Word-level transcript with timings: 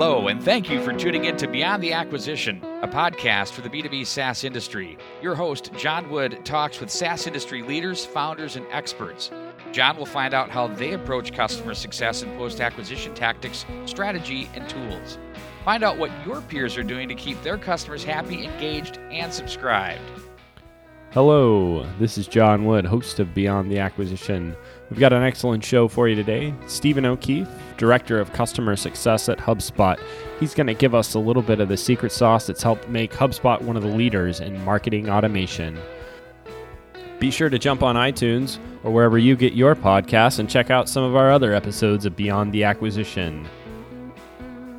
Hello, 0.00 0.28
and 0.28 0.40
thank 0.40 0.70
you 0.70 0.80
for 0.80 0.92
tuning 0.92 1.24
in 1.24 1.36
to 1.38 1.48
Beyond 1.48 1.82
the 1.82 1.92
Acquisition, 1.92 2.62
a 2.82 2.86
podcast 2.86 3.50
for 3.50 3.62
the 3.62 3.68
B2B 3.68 4.06
SaaS 4.06 4.44
industry. 4.44 4.96
Your 5.20 5.34
host, 5.34 5.72
John 5.76 6.08
Wood, 6.08 6.44
talks 6.44 6.78
with 6.78 6.88
SaaS 6.88 7.26
industry 7.26 7.62
leaders, 7.62 8.06
founders, 8.06 8.54
and 8.54 8.64
experts. 8.70 9.32
John 9.72 9.96
will 9.96 10.06
find 10.06 10.34
out 10.34 10.50
how 10.50 10.68
they 10.68 10.92
approach 10.92 11.32
customer 11.32 11.74
success 11.74 12.22
and 12.22 12.32
post 12.38 12.60
acquisition 12.60 13.12
tactics, 13.12 13.66
strategy, 13.86 14.48
and 14.54 14.68
tools. 14.68 15.18
Find 15.64 15.82
out 15.82 15.98
what 15.98 16.12
your 16.24 16.42
peers 16.42 16.76
are 16.76 16.84
doing 16.84 17.08
to 17.08 17.16
keep 17.16 17.42
their 17.42 17.58
customers 17.58 18.04
happy, 18.04 18.44
engaged, 18.44 18.98
and 19.10 19.34
subscribed. 19.34 20.00
Hello, 21.12 21.86
this 21.98 22.18
is 22.18 22.26
John 22.26 22.66
Wood, 22.66 22.84
host 22.84 23.18
of 23.18 23.32
Beyond 23.32 23.70
the 23.70 23.78
Acquisition. 23.78 24.54
We've 24.90 25.00
got 25.00 25.14
an 25.14 25.22
excellent 25.22 25.64
show 25.64 25.88
for 25.88 26.06
you 26.06 26.14
today. 26.14 26.52
Stephen 26.66 27.06
O'Keefe, 27.06 27.48
Director 27.78 28.20
of 28.20 28.34
Customer 28.34 28.76
Success 28.76 29.30
at 29.30 29.38
HubSpot, 29.38 29.98
he's 30.38 30.52
going 30.52 30.66
to 30.66 30.74
give 30.74 30.94
us 30.94 31.14
a 31.14 31.18
little 31.18 31.42
bit 31.42 31.60
of 31.60 31.70
the 31.70 31.78
secret 31.78 32.12
sauce 32.12 32.46
that's 32.46 32.62
helped 32.62 32.90
make 32.90 33.10
HubSpot 33.14 33.62
one 33.62 33.74
of 33.74 33.82
the 33.82 33.88
leaders 33.88 34.40
in 34.40 34.62
marketing 34.66 35.08
automation. 35.08 35.78
Be 37.18 37.30
sure 37.30 37.48
to 37.48 37.58
jump 37.58 37.82
on 37.82 37.96
iTunes 37.96 38.58
or 38.84 38.90
wherever 38.90 39.16
you 39.16 39.34
get 39.34 39.54
your 39.54 39.74
podcasts 39.74 40.40
and 40.40 40.50
check 40.50 40.68
out 40.68 40.90
some 40.90 41.04
of 41.04 41.16
our 41.16 41.32
other 41.32 41.54
episodes 41.54 42.04
of 42.04 42.16
Beyond 42.16 42.52
the 42.52 42.64
Acquisition. 42.64 43.48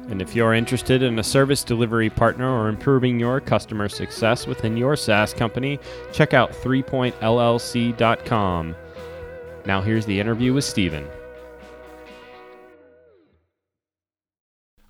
And 0.10 0.22
if 0.22 0.36
you're 0.36 0.54
interested 0.56 1.04
in 1.04 1.20
a 1.20 1.24
service 1.24 1.64
delivery 1.64 2.10
partner 2.10 2.50
or 2.50 2.68
improving 2.68 3.20
your 3.20 3.40
customer 3.40 3.88
success 3.88 4.48
within 4.48 4.76
your 4.76 4.96
SaaS 4.96 5.36
company, 5.36 5.80
check 6.12 6.34
out 6.34 6.52
3pointllc.com. 6.52 8.76
Now 9.66 9.82
here's 9.82 10.08
the 10.08 10.20
interview 10.20 10.54
with 10.54 10.64
Stephen. 10.64 11.08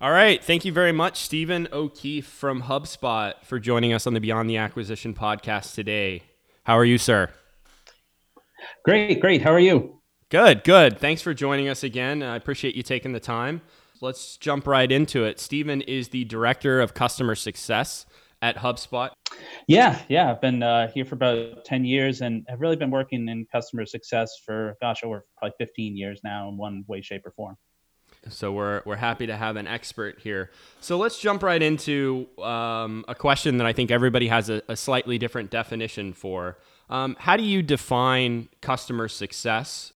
All 0.00 0.12
right. 0.12 0.42
Thank 0.42 0.64
you 0.64 0.72
very 0.72 0.92
much, 0.92 1.18
Stephen 1.18 1.68
O'Keefe 1.70 2.26
from 2.26 2.62
HubSpot, 2.62 3.34
for 3.44 3.58
joining 3.58 3.92
us 3.92 4.06
on 4.06 4.14
the 4.14 4.20
Beyond 4.20 4.48
the 4.48 4.56
Acquisition 4.56 5.12
podcast 5.12 5.74
today. 5.74 6.22
How 6.64 6.78
are 6.78 6.86
you, 6.86 6.96
sir? 6.96 7.28
Great, 8.86 9.20
great. 9.20 9.42
How 9.42 9.52
are 9.52 9.60
you? 9.60 10.00
Good, 10.30 10.64
good. 10.64 10.98
Thanks 10.98 11.20
for 11.20 11.34
joining 11.34 11.68
us 11.68 11.82
again. 11.82 12.22
I 12.22 12.36
appreciate 12.36 12.74
you 12.74 12.82
taking 12.82 13.12
the 13.12 13.20
time. 13.20 13.60
Let's 14.02 14.36
jump 14.38 14.66
right 14.66 14.90
into 14.90 15.24
it. 15.24 15.38
Stephen 15.38 15.82
is 15.82 16.08
the 16.08 16.24
Director 16.24 16.80
of 16.80 16.94
Customer 16.94 17.34
Success 17.34 18.06
at 18.42 18.56
HubSpot. 18.56 19.10
Yeah, 19.66 20.00
yeah. 20.08 20.30
I've 20.30 20.40
been 20.40 20.62
uh, 20.62 20.88
here 20.88 21.04
for 21.04 21.14
about 21.14 21.64
10 21.64 21.84
years 21.84 22.22
and 22.22 22.44
have 22.48 22.60
really 22.60 22.76
been 22.76 22.90
working 22.90 23.28
in 23.28 23.46
customer 23.52 23.84
success 23.84 24.32
for, 24.44 24.76
gosh, 24.80 25.04
over 25.04 25.26
probably 25.36 25.54
15 25.58 25.96
years 25.96 26.20
now 26.24 26.48
in 26.48 26.56
one 26.56 26.84
way, 26.88 27.02
shape, 27.02 27.26
or 27.26 27.32
form. 27.32 27.56
So 28.28 28.52
we're, 28.52 28.82
we're 28.84 28.96
happy 28.96 29.26
to 29.26 29.36
have 29.36 29.56
an 29.56 29.66
expert 29.66 30.20
here. 30.20 30.50
So 30.80 30.98
let's 30.98 31.18
jump 31.18 31.42
right 31.42 31.62
into 31.62 32.26
um, 32.42 33.04
a 33.08 33.14
question 33.14 33.58
that 33.58 33.66
I 33.66 33.72
think 33.72 33.90
everybody 33.90 34.28
has 34.28 34.50
a, 34.50 34.62
a 34.68 34.76
slightly 34.76 35.18
different 35.18 35.50
definition 35.50 36.12
for. 36.12 36.58
Um, 36.88 37.16
how 37.18 37.36
do 37.36 37.42
you 37.42 37.62
define 37.62 38.48
customer 38.60 39.08
success? 39.08 39.92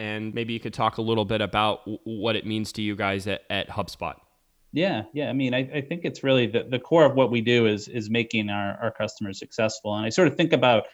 And 0.00 0.32
maybe 0.32 0.54
you 0.54 0.60
could 0.60 0.72
talk 0.72 0.96
a 0.96 1.02
little 1.02 1.26
bit 1.26 1.42
about 1.42 1.82
what 2.04 2.34
it 2.34 2.46
means 2.46 2.72
to 2.72 2.82
you 2.82 2.96
guys 2.96 3.26
at, 3.26 3.42
at 3.50 3.68
HubSpot. 3.68 4.14
Yeah, 4.72 5.02
yeah. 5.12 5.28
I 5.28 5.34
mean, 5.34 5.52
I, 5.52 5.58
I 5.74 5.80
think 5.82 6.06
it's 6.06 6.24
really 6.24 6.46
the, 6.46 6.64
the 6.70 6.78
core 6.78 7.04
of 7.04 7.16
what 7.16 7.30
we 7.30 7.42
do 7.42 7.66
is 7.66 7.86
is 7.86 8.08
making 8.08 8.48
our, 8.48 8.78
our 8.82 8.92
customers 8.92 9.38
successful. 9.38 9.94
And 9.94 10.06
I 10.06 10.08
sort 10.08 10.26
of 10.26 10.36
think 10.36 10.54
about 10.54 10.84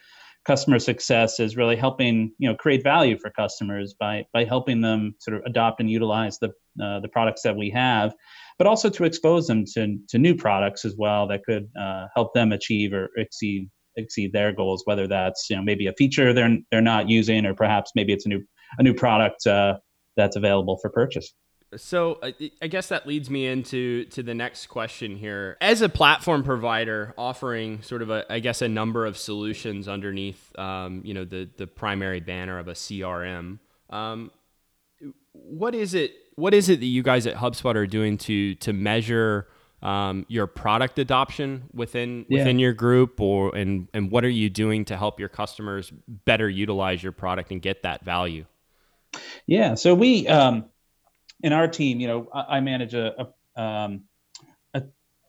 customer 0.45 0.77
success 0.77 1.39
as 1.39 1.55
really 1.55 1.77
helping 1.77 2.33
you 2.37 2.49
know 2.49 2.55
create 2.55 2.83
value 2.83 3.17
for 3.17 3.29
customers 3.29 3.95
by 3.97 4.25
by 4.33 4.43
helping 4.43 4.81
them 4.81 5.15
sort 5.19 5.37
of 5.37 5.43
adopt 5.45 5.79
and 5.79 5.89
utilize 5.89 6.37
the 6.39 6.49
uh, 6.83 6.99
the 6.99 7.09
products 7.09 7.43
that 7.43 7.55
we 7.55 7.69
have, 7.69 8.13
but 8.57 8.67
also 8.67 8.89
to 8.89 9.05
expose 9.05 9.47
them 9.47 9.63
to 9.73 9.97
to 10.09 10.17
new 10.17 10.35
products 10.35 10.83
as 10.83 10.95
well 10.97 11.29
that 11.29 11.45
could 11.45 11.69
uh, 11.79 12.07
help 12.13 12.33
them 12.33 12.51
achieve 12.51 12.91
or 12.91 13.09
exceed 13.15 13.69
exceed 13.95 14.33
their 14.33 14.51
goals. 14.51 14.81
Whether 14.83 15.07
that's 15.07 15.49
you 15.49 15.55
know 15.55 15.61
maybe 15.61 15.87
a 15.87 15.93
feature 15.93 16.33
they're 16.33 16.57
they're 16.71 16.81
not 16.81 17.07
using, 17.07 17.45
or 17.45 17.53
perhaps 17.53 17.93
maybe 17.95 18.11
it's 18.11 18.25
a 18.25 18.29
new 18.29 18.43
a 18.77 18.83
new 18.83 18.93
product 18.93 19.47
uh, 19.47 19.77
that's 20.15 20.35
available 20.35 20.77
for 20.77 20.89
purchase. 20.89 21.33
So 21.75 22.19
I 22.61 22.67
guess 22.67 22.87
that 22.87 23.05
leads 23.05 23.29
me 23.29 23.45
into 23.45 24.05
to 24.05 24.23
the 24.23 24.33
next 24.33 24.67
question 24.67 25.17
here. 25.17 25.57
As 25.59 25.81
a 25.81 25.89
platform 25.89 26.43
provider 26.43 27.13
offering 27.17 27.81
sort 27.81 28.01
of 28.01 28.09
a, 28.09 28.25
I 28.31 28.39
guess, 28.39 28.61
a 28.61 28.69
number 28.69 29.05
of 29.05 29.17
solutions 29.17 29.89
underneath, 29.89 30.57
um, 30.57 31.01
you 31.03 31.13
know, 31.13 31.25
the 31.25 31.49
the 31.57 31.67
primary 31.67 32.21
banner 32.21 32.57
of 32.57 32.69
a 32.69 32.73
CRM. 32.73 33.59
Um, 33.89 34.31
what 35.33 35.75
is 35.75 35.93
it? 35.93 36.13
What 36.35 36.53
is 36.53 36.69
it 36.69 36.79
that 36.79 36.85
you 36.85 37.03
guys 37.03 37.27
at 37.27 37.35
HubSpot 37.35 37.75
are 37.75 37.87
doing 37.87 38.17
to 38.19 38.55
to 38.55 38.71
measure 38.71 39.49
um, 39.81 40.25
your 40.29 40.47
product 40.47 40.99
adoption 40.99 41.65
within 41.73 42.25
yeah. 42.29 42.39
within 42.39 42.59
your 42.59 42.73
group, 42.73 43.19
or 43.19 43.53
and 43.53 43.89
and 43.93 44.09
what 44.09 44.23
are 44.23 44.29
you 44.29 44.49
doing 44.49 44.85
to 44.85 44.95
help 44.95 45.19
your 45.19 45.29
customers 45.29 45.91
better 46.07 46.49
utilize 46.49 47.03
your 47.03 47.11
product 47.11 47.51
and 47.51 47.61
get 47.61 47.83
that 47.83 48.05
value? 48.05 48.45
Yeah, 49.45 49.75
so 49.75 49.93
we 49.93 50.27
um, 50.27 50.65
in 51.41 51.53
our 51.53 51.67
team, 51.67 51.99
you 51.99 52.07
know, 52.07 52.27
I, 52.33 52.57
I 52.57 52.59
manage 52.59 52.93
a 52.93 53.27
a, 53.55 53.61
um, 53.61 54.03
a, 54.73 54.83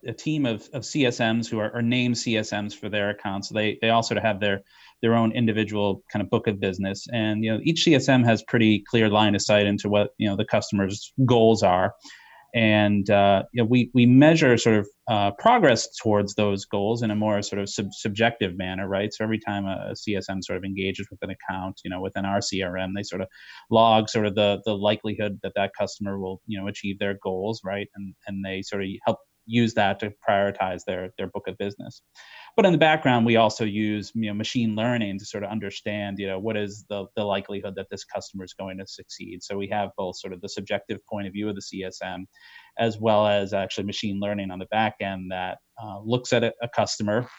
a 0.05 0.13
team 0.13 0.45
of, 0.45 0.67
of 0.73 0.83
CSMs 0.83 1.47
who 1.49 1.59
are, 1.59 1.73
are, 1.73 1.81
named 1.81 2.15
CSMs 2.15 2.73
for 2.73 2.89
their 2.89 3.09
accounts. 3.09 3.49
They 3.49 3.77
they 3.81 3.89
also 3.89 4.19
have 4.19 4.39
their 4.39 4.61
their 5.01 5.15
own 5.15 5.31
individual 5.31 6.03
kind 6.11 6.21
of 6.21 6.29
book 6.29 6.47
of 6.47 6.59
business, 6.59 7.07
and 7.13 7.43
you 7.43 7.53
know, 7.53 7.59
each 7.63 7.85
CSM 7.85 8.25
has 8.25 8.43
pretty 8.43 8.83
clear 8.89 9.09
line 9.09 9.35
of 9.35 9.41
sight 9.41 9.65
into 9.65 9.89
what 9.89 10.11
you 10.17 10.27
know 10.27 10.35
the 10.35 10.45
customer's 10.45 11.13
goals 11.25 11.63
are 11.63 11.93
and 12.53 13.09
uh, 13.09 13.43
you 13.53 13.61
know, 13.61 13.67
we 13.67 13.91
we 13.93 14.05
measure 14.05 14.57
sort 14.57 14.77
of 14.77 14.87
uh, 15.07 15.31
progress 15.37 15.87
towards 15.97 16.35
those 16.35 16.65
goals 16.65 17.03
in 17.03 17.11
a 17.11 17.15
more 17.15 17.41
sort 17.41 17.61
of 17.61 17.69
sub- 17.69 17.93
subjective 17.93 18.57
manner, 18.57 18.87
right? 18.87 19.13
So 19.13 19.23
every 19.23 19.39
time 19.39 19.65
a, 19.65 19.91
a, 19.91 19.93
CSM 19.93 20.43
sort 20.43 20.57
of 20.57 20.63
engages 20.63 21.07
with 21.11 21.19
an 21.21 21.29
account, 21.31 21.79
you 21.83 21.89
know, 21.89 22.01
within 22.01 22.25
our 22.25 22.39
CRM, 22.39 22.91
they 22.95 23.03
sort 23.03 23.21
of 23.21 23.27
log 23.69 24.09
sort 24.09 24.25
of 24.25 24.35
the 24.35 24.61
the 24.65 24.75
likelihood 24.75 25.39
that 25.43 25.53
that 25.55 25.71
customer 25.77 26.19
will 26.19 26.41
you 26.47 26.59
know 26.59 26.67
achieve 26.67 26.97
their 26.99 27.17
goals, 27.21 27.61
right? 27.63 27.87
And 27.95 28.15
and 28.27 28.43
they 28.43 28.61
sort 28.63 28.83
of 28.83 28.89
help 29.05 29.19
use 29.45 29.73
that 29.73 29.99
to 29.99 30.13
prioritize 30.27 30.81
their 30.85 31.11
their 31.17 31.27
book 31.27 31.47
of 31.47 31.57
business. 31.57 32.01
But 32.59 32.65
in 32.65 32.73
the 32.73 32.77
background, 32.77 33.25
we 33.25 33.37
also 33.37 33.63
use 33.63 34.11
you 34.13 34.27
know 34.27 34.33
machine 34.33 34.75
learning 34.75 35.19
to 35.19 35.25
sort 35.25 35.45
of 35.45 35.49
understand 35.49 36.19
you 36.19 36.27
know 36.27 36.39
what 36.39 36.57
is 36.57 36.83
the 36.89 37.05
the 37.15 37.23
likelihood 37.23 37.75
that 37.77 37.87
this 37.89 38.03
customer 38.03 38.43
is 38.43 38.53
going 38.53 38.79
to 38.79 38.85
succeed. 38.85 39.41
So 39.43 39.57
we 39.57 39.69
have 39.69 39.91
both 39.95 40.19
sort 40.19 40.33
of 40.33 40.41
the 40.41 40.49
subjective 40.49 40.97
point 41.09 41.25
of 41.25 41.31
view 41.31 41.47
of 41.47 41.55
the 41.55 41.61
CSM, 41.61 42.25
as 42.77 42.97
well 42.99 43.25
as 43.27 43.53
actually 43.53 43.85
machine 43.85 44.19
learning 44.19 44.51
on 44.51 44.59
the 44.59 44.65
back 44.65 44.95
end 44.99 45.31
that 45.31 45.59
uh, 45.81 46.01
looks 46.03 46.33
at 46.33 46.43
a, 46.43 46.53
a 46.61 46.67
customer 46.67 47.29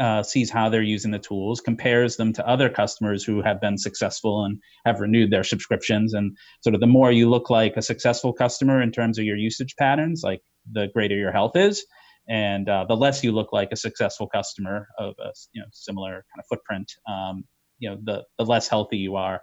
uh, 0.00 0.24
sees 0.24 0.50
how 0.50 0.68
they're 0.68 0.82
using 0.82 1.12
the 1.12 1.20
tools, 1.20 1.60
compares 1.60 2.16
them 2.16 2.32
to 2.32 2.44
other 2.44 2.68
customers 2.68 3.22
who 3.22 3.42
have 3.42 3.60
been 3.60 3.78
successful 3.78 4.44
and 4.44 4.58
have 4.84 4.98
renewed 4.98 5.30
their 5.30 5.44
subscriptions. 5.44 6.14
And 6.14 6.36
sort 6.62 6.74
of 6.74 6.80
the 6.80 6.88
more 6.88 7.12
you 7.12 7.30
look 7.30 7.48
like 7.48 7.76
a 7.76 7.82
successful 7.82 8.32
customer 8.32 8.82
in 8.82 8.90
terms 8.90 9.20
of 9.20 9.24
your 9.24 9.36
usage 9.36 9.76
patterns, 9.78 10.22
like 10.24 10.40
the 10.68 10.88
greater 10.92 11.16
your 11.16 11.30
health 11.30 11.54
is. 11.54 11.86
And 12.28 12.68
uh, 12.68 12.84
the 12.88 12.96
less 12.96 13.24
you 13.24 13.32
look 13.32 13.52
like 13.52 13.70
a 13.72 13.76
successful 13.76 14.28
customer 14.28 14.88
of 14.98 15.14
a 15.18 15.32
you 15.52 15.60
know 15.60 15.66
similar 15.72 16.12
kind 16.12 16.38
of 16.38 16.44
footprint, 16.48 16.92
um, 17.08 17.44
you 17.78 17.90
know 17.90 17.98
the 18.04 18.24
the 18.38 18.44
less 18.44 18.68
healthy 18.68 18.96
you 18.96 19.16
are. 19.16 19.40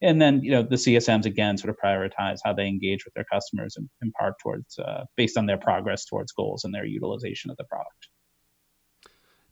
And 0.00 0.20
then 0.20 0.42
you 0.42 0.50
know 0.50 0.62
the 0.62 0.76
CSMs 0.76 1.26
again 1.26 1.58
sort 1.58 1.70
of 1.70 1.76
prioritize 1.82 2.38
how 2.42 2.52
they 2.54 2.66
engage 2.66 3.04
with 3.04 3.14
their 3.14 3.26
customers 3.30 3.76
in, 3.76 3.88
in 4.00 4.12
part 4.12 4.34
towards 4.42 4.78
uh, 4.78 5.04
based 5.16 5.36
on 5.36 5.46
their 5.46 5.58
progress 5.58 6.04
towards 6.06 6.32
goals 6.32 6.64
and 6.64 6.74
their 6.74 6.86
utilization 6.86 7.50
of 7.50 7.56
the 7.58 7.64
product. 7.64 8.08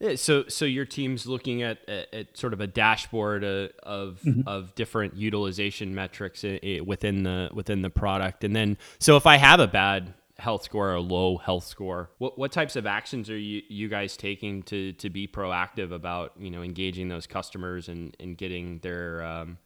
Yeah, 0.01 0.15
so 0.15 0.45
so 0.49 0.65
your 0.65 0.87
team's 0.87 1.27
looking 1.27 1.61
at, 1.61 1.87
at, 1.87 2.15
at 2.15 2.39
sort 2.39 2.55
of 2.55 2.61
a 2.63 2.67
dashboard 2.67 3.45
uh, 3.45 3.69
of 3.83 4.21
mm-hmm. 4.25 4.49
of 4.49 4.75
different 4.75 5.17
utilization 5.17 5.95
metrics 5.95 6.43
within 6.43 7.23
the 7.25 7.51
within 7.53 7.83
the 7.83 7.91
product, 7.91 8.43
and 8.43 8.57
then 8.57 8.79
so 8.99 9.19
if 9.19 9.27
I 9.27 9.37
have 9.37 9.61
a 9.61 9.69
bad 9.69 10.15
health 10.41 10.63
score 10.63 10.93
or 10.93 11.01
low 11.01 11.37
health 11.37 11.65
score, 11.65 12.11
what 12.19 12.39
what 12.39 12.53
types 12.53 12.77
of 12.77 12.87
actions 12.87 13.31
are 13.31 13.39
you 13.39 13.63
you 13.69 13.89
guys 13.89 14.17
taking 14.17 14.63
to 14.65 14.93
to 14.95 15.11
be 15.11 15.27
proactive 15.27 15.93
about 15.93 16.33
you 16.39 16.51
know 16.51 16.63
engaging 16.63 17.09
those 17.09 17.27
customers 17.27 17.89
and 17.89 18.17
and 18.19 18.37
getting 18.37 18.79
their 18.81 19.23
um, 19.23 19.59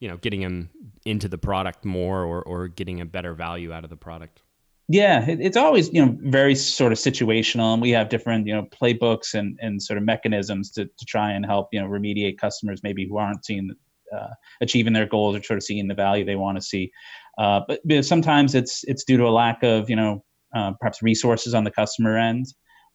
you 0.00 0.08
know 0.08 0.16
getting 0.16 0.40
them 0.40 0.70
into 1.04 1.28
the 1.28 1.38
product 1.38 1.84
more 1.84 2.24
or 2.24 2.42
or 2.42 2.68
getting 2.68 3.00
a 3.00 3.06
better 3.06 3.34
value 3.34 3.72
out 3.72 3.84
of 3.84 3.90
the 3.90 3.96
product? 3.96 4.42
Yeah, 4.88 5.28
it, 5.28 5.40
it's 5.40 5.56
always 5.56 5.92
you 5.92 6.04
know 6.04 6.16
very 6.20 6.54
sort 6.54 6.92
of 6.92 6.98
situational, 6.98 7.72
and 7.72 7.82
we 7.82 7.90
have 7.90 8.08
different 8.08 8.46
you 8.46 8.54
know 8.54 8.64
playbooks 8.64 9.34
and 9.34 9.58
and 9.60 9.82
sort 9.82 9.98
of 9.98 10.04
mechanisms 10.04 10.70
to 10.72 10.86
to 10.86 11.04
try 11.04 11.32
and 11.32 11.44
help 11.44 11.68
you 11.72 11.80
know 11.80 11.88
remediate 11.88 12.38
customers 12.38 12.80
maybe 12.82 13.06
who 13.06 13.16
aren't 13.16 13.44
seeing 13.44 13.70
uh, 14.14 14.28
achieving 14.60 14.92
their 14.92 15.06
goals 15.06 15.36
or 15.36 15.42
sort 15.42 15.56
of 15.56 15.64
seeing 15.64 15.88
the 15.88 15.94
value 15.94 16.24
they 16.24 16.36
want 16.36 16.56
to 16.56 16.62
see. 16.62 16.92
Uh, 17.38 17.60
but, 17.68 17.80
but, 17.84 18.04
sometimes 18.04 18.54
it's 18.54 18.82
it's 18.84 19.04
due 19.04 19.16
to 19.16 19.24
a 19.24 19.30
lack 19.30 19.62
of 19.62 19.90
you 19.90 19.96
know 19.96 20.24
uh, 20.54 20.72
perhaps 20.80 21.02
resources 21.02 21.54
on 21.54 21.64
the 21.64 21.70
customer 21.70 22.16
end. 22.16 22.46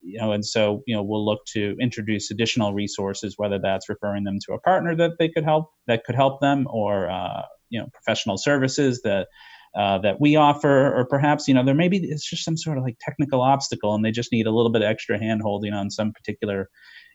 You 0.04 0.20
know, 0.20 0.32
and 0.32 0.44
so 0.44 0.82
you 0.88 0.96
know 0.96 1.04
we'll 1.04 1.26
look 1.26 1.42
to 1.54 1.76
introduce 1.80 2.32
additional 2.32 2.74
resources, 2.74 3.36
whether 3.38 3.60
that's 3.60 3.88
referring 3.88 4.24
them 4.24 4.40
to 4.48 4.54
a 4.54 4.60
partner 4.60 4.96
that 4.96 5.12
they 5.20 5.30
could 5.30 5.44
help 5.44 5.70
that 5.88 6.04
could 6.06 6.16
help 6.16 6.42
them, 6.42 6.66
or 6.72 7.10
uh, 7.10 7.44
you 7.70 7.80
know 7.80 7.88
professional 7.94 8.38
services 8.38 9.02
that 9.04 9.28
uh, 9.76 10.00
that 10.00 10.20
we 10.20 10.36
offer, 10.36 10.94
or 10.94 11.06
perhaps 11.06 11.48
you 11.48 11.54
know 11.54 11.64
there 11.64 11.76
maybe 11.76 11.98
it's 11.98 12.28
just 12.28 12.44
some 12.44 12.58
sort 12.58 12.78
of 12.78 12.84
like 12.84 12.98
technical 13.00 13.42
obstacle, 13.42 13.94
and 13.94 14.04
they 14.04 14.12
just 14.12 14.32
need 14.32 14.48
a 14.48 14.52
little 14.52 14.72
bit 14.72 14.82
of 14.82 14.88
extra 14.88 15.20
hand 15.20 15.42
holding 15.44 15.74
on 15.74 15.90
some 15.92 16.12
particular 16.12 16.70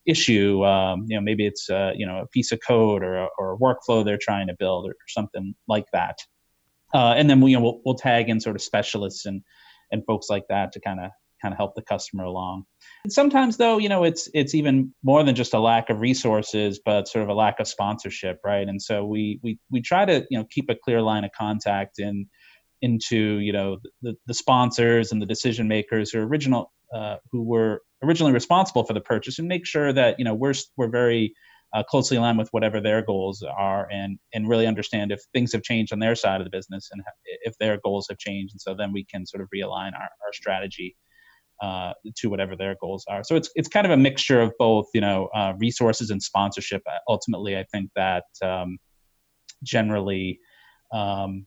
issue. 0.06 0.64
Um, 0.64 1.04
you 1.08 1.16
know, 1.16 1.22
maybe 1.22 1.46
it's 1.46 1.68
uh, 1.68 1.92
you 1.96 2.06
know 2.06 2.20
a 2.20 2.26
piece 2.28 2.52
of 2.52 2.60
code 2.66 3.02
or 3.02 3.16
a, 3.16 3.28
or 3.38 3.54
a 3.54 3.58
workflow 3.58 4.04
they're 4.04 4.18
trying 4.20 4.46
to 4.46 4.54
build 4.58 4.86
or 4.86 4.94
something 5.08 5.54
like 5.68 5.86
that. 5.92 6.18
Uh, 6.96 7.12
and 7.12 7.28
then 7.28 7.42
we 7.42 7.50
you 7.50 7.58
know, 7.58 7.62
we'll, 7.62 7.80
we'll 7.84 7.94
tag 7.94 8.30
in 8.30 8.40
sort 8.40 8.56
of 8.56 8.62
specialists 8.62 9.26
and 9.26 9.42
and 9.92 10.02
folks 10.06 10.28
like 10.30 10.44
that 10.48 10.72
to 10.72 10.80
kind 10.80 10.98
of 10.98 11.10
kind 11.42 11.52
of 11.52 11.58
help 11.58 11.74
the 11.74 11.82
customer 11.82 12.24
along. 12.24 12.64
And 13.04 13.12
sometimes 13.12 13.58
though, 13.58 13.76
you 13.76 13.90
know, 13.90 14.04
it's 14.04 14.30
it's 14.32 14.54
even 14.54 14.94
more 15.02 15.22
than 15.22 15.34
just 15.34 15.52
a 15.52 15.60
lack 15.60 15.90
of 15.90 16.00
resources, 16.00 16.80
but 16.82 17.06
sort 17.06 17.22
of 17.22 17.28
a 17.28 17.34
lack 17.34 17.60
of 17.60 17.68
sponsorship, 17.68 18.40
right? 18.44 18.66
And 18.66 18.80
so 18.80 19.04
we 19.04 19.38
we 19.42 19.58
we 19.70 19.82
try 19.82 20.06
to 20.06 20.26
you 20.30 20.38
know 20.38 20.46
keep 20.50 20.70
a 20.70 20.74
clear 20.74 21.02
line 21.02 21.24
of 21.24 21.32
contact 21.38 21.98
in 21.98 22.26
into 22.80 23.40
you 23.40 23.52
know 23.52 23.76
the, 24.00 24.14
the 24.26 24.34
sponsors 24.34 25.12
and 25.12 25.20
the 25.20 25.26
decision 25.26 25.68
makers 25.68 26.10
who 26.10 26.20
original 26.20 26.72
uh, 26.94 27.16
who 27.30 27.42
were 27.42 27.82
originally 28.02 28.32
responsible 28.32 28.84
for 28.84 28.94
the 28.94 29.00
purchase 29.02 29.38
and 29.38 29.48
make 29.48 29.66
sure 29.66 29.92
that 29.92 30.18
you 30.18 30.24
know 30.24 30.34
we're 30.34 30.54
we're 30.78 30.88
very 30.88 31.34
uh, 31.76 31.82
closely 31.82 32.16
aligned 32.16 32.38
with 32.38 32.48
whatever 32.52 32.80
their 32.80 33.02
goals 33.02 33.42
are 33.42 33.86
and 33.92 34.18
and 34.32 34.48
really 34.48 34.66
understand 34.66 35.12
if 35.12 35.20
things 35.34 35.52
have 35.52 35.62
changed 35.62 35.92
on 35.92 35.98
their 35.98 36.14
side 36.14 36.40
of 36.40 36.46
the 36.46 36.50
business 36.50 36.88
and 36.90 37.02
if 37.42 37.54
their 37.58 37.78
goals 37.84 38.06
have 38.08 38.18
changed. 38.18 38.54
And 38.54 38.60
so 38.60 38.74
then 38.74 38.92
we 38.92 39.04
can 39.04 39.26
sort 39.26 39.42
of 39.42 39.48
realign 39.54 39.92
our, 39.94 40.08
our 40.24 40.32
strategy 40.32 40.96
uh, 41.62 41.92
to 42.16 42.30
whatever 42.30 42.56
their 42.56 42.76
goals 42.80 43.04
are. 43.08 43.22
So 43.24 43.36
it's 43.36 43.50
it's 43.56 43.68
kind 43.68 43.84
of 43.84 43.92
a 43.92 43.96
mixture 43.96 44.40
of 44.40 44.52
both 44.58 44.86
you 44.94 45.02
know 45.02 45.28
uh, 45.34 45.52
resources 45.58 46.08
and 46.08 46.22
sponsorship. 46.22 46.82
Ultimately 47.08 47.58
i 47.58 47.64
think 47.70 47.90
that 47.94 48.24
um, 48.42 48.78
generally 49.62 50.40
um, 50.94 51.46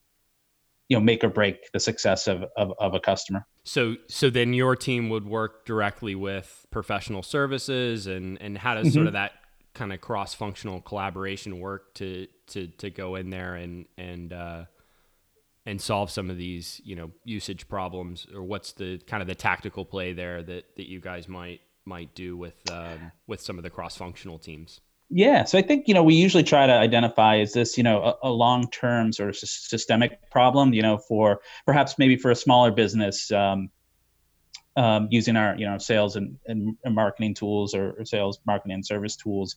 you 0.90 0.98
know 0.98 1.02
make 1.02 1.24
or 1.24 1.30
break 1.30 1.72
the 1.74 1.80
success 1.80 2.28
of, 2.28 2.44
of, 2.56 2.74
of 2.80 2.94
a 2.94 3.00
customer. 3.00 3.48
So 3.64 3.96
so 4.08 4.30
then 4.30 4.54
your 4.54 4.76
team 4.76 5.10
would 5.10 5.26
work 5.26 5.66
directly 5.66 6.14
with 6.14 6.68
professional 6.70 7.24
services 7.24 8.06
and 8.06 8.40
and 8.42 8.60
how 8.60 8.76
does 8.76 8.88
mm-hmm. 8.88 8.94
sort 8.94 9.08
of 9.08 9.14
that 9.14 9.32
kind 9.80 9.94
of 9.94 10.02
cross 10.02 10.34
functional 10.34 10.82
collaboration 10.82 11.62
work 11.62 11.94
to 11.94 12.28
to 12.48 12.68
to 12.68 12.90
go 12.90 13.16
in 13.16 13.30
there 13.30 13.56
and 13.56 13.86
and 13.98 14.34
uh, 14.34 14.66
and 15.66 15.82
solve 15.82 16.12
some 16.12 16.30
of 16.30 16.38
these 16.38 16.82
you 16.84 16.98
know 16.98 17.12
usage 17.24 17.70
problems? 17.70 18.28
Or 18.36 18.44
what's 18.44 18.74
the 18.74 19.00
kind 19.08 19.22
of 19.22 19.28
the 19.28 19.36
tactical 19.36 19.86
play 19.86 20.12
there 20.12 20.44
that 20.44 20.76
that 20.76 20.90
you 20.90 21.00
guys 21.00 21.30
might 21.30 21.62
might 21.86 22.14
do 22.14 22.36
with 22.36 22.56
um, 22.70 23.14
with 23.26 23.40
some 23.42 23.58
of 23.58 23.64
the 23.64 23.70
cross 23.70 23.96
functional 23.96 24.38
teams? 24.38 24.82
Yeah, 25.10 25.46
so 25.46 25.58
I 25.58 25.62
think 25.62 25.88
you 25.88 25.94
know 25.94 26.04
we 26.04 26.16
usually 26.16 26.44
try 26.44 26.68
to 26.68 26.74
identify 26.74 27.38
is 27.38 27.54
this 27.54 27.78
you 27.78 27.84
know 27.84 28.04
a, 28.04 28.30
a 28.30 28.32
long 28.32 28.70
term 28.70 29.14
sort 29.14 29.30
of 29.30 29.38
systemic 29.38 30.30
problem 30.30 30.74
you 30.74 30.82
know 30.82 30.98
for 30.98 31.40
perhaps 31.66 31.98
maybe 31.98 32.18
for 32.18 32.32
a 32.32 32.36
smaller 32.36 32.70
business 32.70 33.32
um, 33.32 33.70
um, 34.80 35.08
using 35.12 35.36
our 35.36 35.56
you 35.58 35.66
know 35.66 35.78
sales 35.78 36.16
and, 36.16 36.38
and 36.48 36.76
marketing 36.90 37.34
tools 37.34 37.76
or, 37.76 37.96
or, 38.00 38.06
sales 38.06 38.40
marketing 38.46 38.74
and 38.74 38.86
service 38.86 39.16
tools 39.16 39.56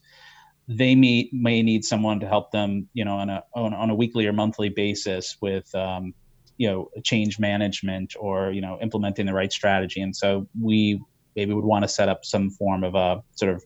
they 0.69 0.95
may 0.95 1.29
may 1.33 1.63
need 1.63 1.85
someone 1.85 2.21
to 2.21 2.27
help 2.27 2.51
them 2.51 2.89
you 2.93 3.05
know 3.05 3.17
on 3.17 3.31
a 3.31 3.43
on, 3.55 3.73
on 3.73 3.91
a 3.91 3.95
weekly 3.95 4.27
or 4.27 4.33
monthly 4.33 4.69
basis 4.69 5.37
with 5.41 5.73
um, 5.75 6.13
you 6.57 6.69
know 6.69 6.91
change 7.05 7.39
management 7.39 8.15
or 8.19 8.51
you 8.51 8.61
know 8.61 8.79
implementing 8.83 9.27
the 9.27 9.33
right 9.33 9.53
strategy 9.53 10.01
and 10.01 10.15
so 10.15 10.47
we 10.61 11.01
maybe 11.37 11.53
would 11.53 11.65
want 11.65 11.83
to 11.83 11.89
set 11.89 12.09
up 12.09 12.25
some 12.25 12.51
form 12.51 12.85
of 12.85 12.95
a 12.95 13.23
sort 13.35 13.55
of 13.55 13.65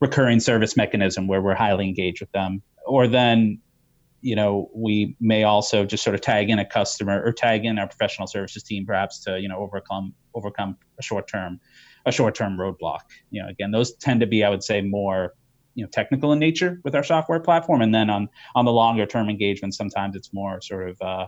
recurring 0.00 0.40
service 0.40 0.76
mechanism 0.76 1.26
where 1.26 1.40
we're 1.40 1.54
highly 1.54 1.86
engaged 1.86 2.20
with 2.20 2.32
them. 2.32 2.62
Or 2.86 3.08
then, 3.08 3.60
you 4.26 4.34
know, 4.34 4.68
we 4.74 5.16
may 5.20 5.44
also 5.44 5.84
just 5.84 6.02
sort 6.02 6.14
of 6.14 6.20
tag 6.20 6.50
in 6.50 6.58
a 6.58 6.64
customer 6.64 7.22
or 7.24 7.32
tag 7.32 7.64
in 7.64 7.78
our 7.78 7.86
professional 7.86 8.26
services 8.26 8.64
team, 8.64 8.84
perhaps 8.84 9.20
to 9.20 9.38
you 9.38 9.48
know 9.48 9.58
overcome 9.58 10.12
overcome 10.34 10.76
a 10.98 11.02
short 11.02 11.28
term 11.28 11.60
a 12.06 12.10
short 12.10 12.34
term 12.34 12.56
roadblock. 12.56 13.02
You 13.30 13.44
know, 13.44 13.48
again, 13.48 13.70
those 13.70 13.94
tend 13.94 14.18
to 14.20 14.26
be, 14.26 14.42
I 14.42 14.50
would 14.50 14.64
say, 14.64 14.80
more 14.80 15.34
you 15.76 15.84
know 15.84 15.88
technical 15.92 16.32
in 16.32 16.40
nature 16.40 16.80
with 16.82 16.96
our 16.96 17.04
software 17.04 17.38
platform, 17.38 17.82
and 17.82 17.94
then 17.94 18.10
on 18.10 18.28
on 18.56 18.64
the 18.64 18.72
longer 18.72 19.06
term 19.06 19.30
engagement, 19.30 19.74
sometimes 19.74 20.16
it's 20.16 20.34
more 20.34 20.60
sort 20.60 20.90
of 20.90 21.00
uh, 21.00 21.26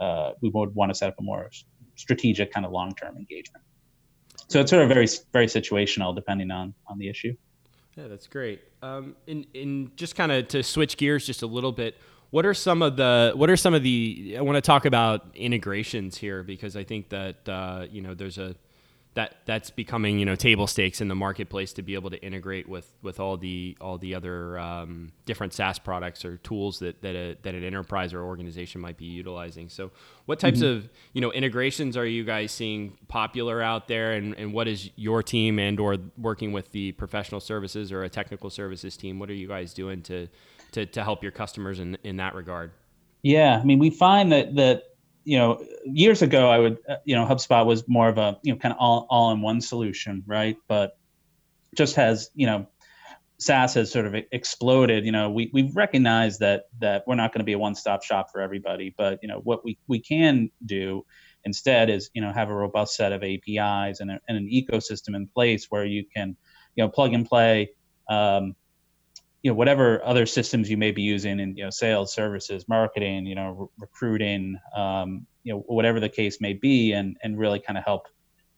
uh, 0.00 0.32
we 0.40 0.48
would 0.50 0.72
want 0.76 0.90
to 0.90 0.94
set 0.94 1.08
up 1.08 1.16
a 1.18 1.22
more 1.22 1.50
strategic 1.96 2.52
kind 2.52 2.64
of 2.64 2.70
long 2.70 2.94
term 2.94 3.16
engagement. 3.16 3.64
So 4.46 4.60
it's 4.60 4.70
sort 4.70 4.84
of 4.84 4.88
very 4.88 5.08
very 5.32 5.46
situational 5.46 6.14
depending 6.14 6.52
on 6.52 6.72
on 6.86 6.98
the 6.98 7.08
issue. 7.08 7.34
Yeah, 7.96 8.06
that's 8.06 8.28
great. 8.28 8.60
Um, 8.80 9.16
in 9.26 9.44
in 9.54 9.90
just 9.96 10.14
kind 10.14 10.30
of 10.30 10.46
to 10.48 10.62
switch 10.62 10.96
gears 10.96 11.26
just 11.26 11.42
a 11.42 11.48
little 11.48 11.72
bit, 11.72 11.96
what 12.30 12.44
are 12.44 12.54
some 12.54 12.82
of 12.82 12.96
the 12.96 13.32
what 13.34 13.50
are 13.50 13.56
some 13.56 13.74
of 13.74 13.82
the 13.82 14.36
I 14.38 14.42
want 14.42 14.56
to 14.56 14.62
talk 14.62 14.84
about 14.84 15.26
integrations 15.34 16.16
here 16.18 16.42
because 16.42 16.76
I 16.76 16.84
think 16.84 17.08
that 17.08 17.48
uh, 17.48 17.86
you 17.90 18.02
know 18.02 18.14
there's 18.14 18.38
a 18.38 18.54
that 19.14 19.38
that's 19.46 19.70
becoming 19.70 20.18
you 20.18 20.24
know 20.24 20.36
table 20.36 20.66
stakes 20.66 21.00
in 21.00 21.08
the 21.08 21.14
marketplace 21.14 21.72
to 21.72 21.82
be 21.82 21.94
able 21.94 22.10
to 22.10 22.22
integrate 22.22 22.68
with 22.68 22.92
with 23.02 23.18
all 23.18 23.36
the 23.36 23.76
all 23.80 23.96
the 23.98 24.14
other 24.14 24.58
um, 24.58 25.10
different 25.24 25.54
SaaS 25.54 25.78
products 25.78 26.24
or 26.24 26.36
tools 26.36 26.78
that 26.80 27.00
that, 27.02 27.16
a, 27.16 27.36
that 27.42 27.54
an 27.54 27.64
enterprise 27.64 28.12
or 28.12 28.22
organization 28.22 28.80
might 28.80 28.98
be 28.98 29.06
utilizing. 29.06 29.70
So, 29.70 29.90
what 30.26 30.38
types 30.38 30.58
mm-hmm. 30.58 30.78
of 30.78 30.88
you 31.14 31.20
know 31.20 31.32
integrations 31.32 31.96
are 31.96 32.06
you 32.06 32.22
guys 32.22 32.52
seeing 32.52 32.98
popular 33.08 33.62
out 33.62 33.88
there, 33.88 34.12
and, 34.12 34.34
and 34.34 34.52
what 34.52 34.68
is 34.68 34.90
your 34.94 35.22
team 35.22 35.58
and 35.58 35.80
or 35.80 35.96
working 36.16 36.52
with 36.52 36.70
the 36.72 36.92
professional 36.92 37.40
services 37.40 37.90
or 37.90 38.04
a 38.04 38.08
technical 38.08 38.50
services 38.50 38.96
team? 38.96 39.18
What 39.18 39.30
are 39.30 39.34
you 39.34 39.48
guys 39.48 39.72
doing 39.72 40.02
to 40.02 40.28
to, 40.72 40.86
to 40.86 41.02
help 41.02 41.22
your 41.22 41.32
customers 41.32 41.80
in 41.80 41.96
in 42.04 42.16
that 42.16 42.34
regard? 42.34 42.72
Yeah, 43.22 43.58
I 43.60 43.64
mean, 43.64 43.78
we 43.78 43.90
find 43.90 44.32
that 44.32 44.54
that 44.56 44.84
you 45.28 45.36
know, 45.36 45.62
years 45.84 46.22
ago, 46.22 46.48
I 46.48 46.58
would, 46.58 46.78
uh, 46.88 46.96
you 47.04 47.14
know, 47.14 47.26
HubSpot 47.26 47.66
was 47.66 47.86
more 47.86 48.08
of 48.08 48.16
a, 48.16 48.38
you 48.42 48.50
know, 48.50 48.58
kind 48.58 48.72
of 48.72 48.78
all, 48.80 49.06
all 49.10 49.30
in 49.30 49.42
one 49.42 49.60
solution, 49.60 50.22
right? 50.26 50.56
But 50.68 50.96
just 51.76 51.96
has, 51.96 52.30
you 52.34 52.46
know, 52.46 52.66
SaaS 53.38 53.74
has 53.74 53.92
sort 53.92 54.06
of 54.06 54.14
exploded. 54.32 55.04
You 55.04 55.12
know, 55.12 55.28
we 55.28 55.50
we've 55.52 55.76
recognized 55.76 56.40
that 56.40 56.64
that 56.80 57.04
we're 57.06 57.14
not 57.14 57.34
going 57.34 57.40
to 57.40 57.44
be 57.44 57.52
a 57.52 57.58
one-stop 57.58 58.04
shop 58.04 58.28
for 58.32 58.40
everybody, 58.40 58.94
but 58.96 59.18
you 59.20 59.28
know, 59.28 59.40
what 59.44 59.66
we 59.66 59.78
we 59.86 60.00
can 60.00 60.50
do 60.64 61.04
instead 61.44 61.90
is, 61.90 62.08
you 62.14 62.22
know, 62.22 62.32
have 62.32 62.48
a 62.48 62.54
robust 62.54 62.96
set 62.96 63.12
of 63.12 63.22
APIs 63.22 64.00
and, 64.00 64.10
a, 64.10 64.18
and 64.28 64.38
an 64.38 64.48
ecosystem 64.50 65.14
in 65.14 65.28
place 65.28 65.66
where 65.68 65.84
you 65.84 66.04
can, 66.16 66.38
you 66.74 66.82
know, 66.82 66.88
plug 66.88 67.12
and 67.12 67.26
play. 67.26 67.68
Um, 68.08 68.56
you 69.48 69.54
know 69.54 69.56
whatever 69.56 70.04
other 70.04 70.26
systems 70.26 70.68
you 70.68 70.76
may 70.76 70.90
be 70.90 71.00
using 71.00 71.40
in 71.40 71.56
you 71.56 71.64
know 71.64 71.70
sales 71.70 72.12
services 72.12 72.68
marketing 72.68 73.24
you 73.24 73.34
know 73.34 73.48
re- 73.52 73.66
recruiting 73.78 74.58
um, 74.76 75.26
you 75.42 75.54
know 75.54 75.60
whatever 75.68 76.00
the 76.00 76.08
case 76.10 76.38
may 76.38 76.52
be 76.52 76.92
and 76.92 77.16
and 77.22 77.38
really 77.38 77.58
kind 77.58 77.78
of 77.78 77.84
help 77.84 78.02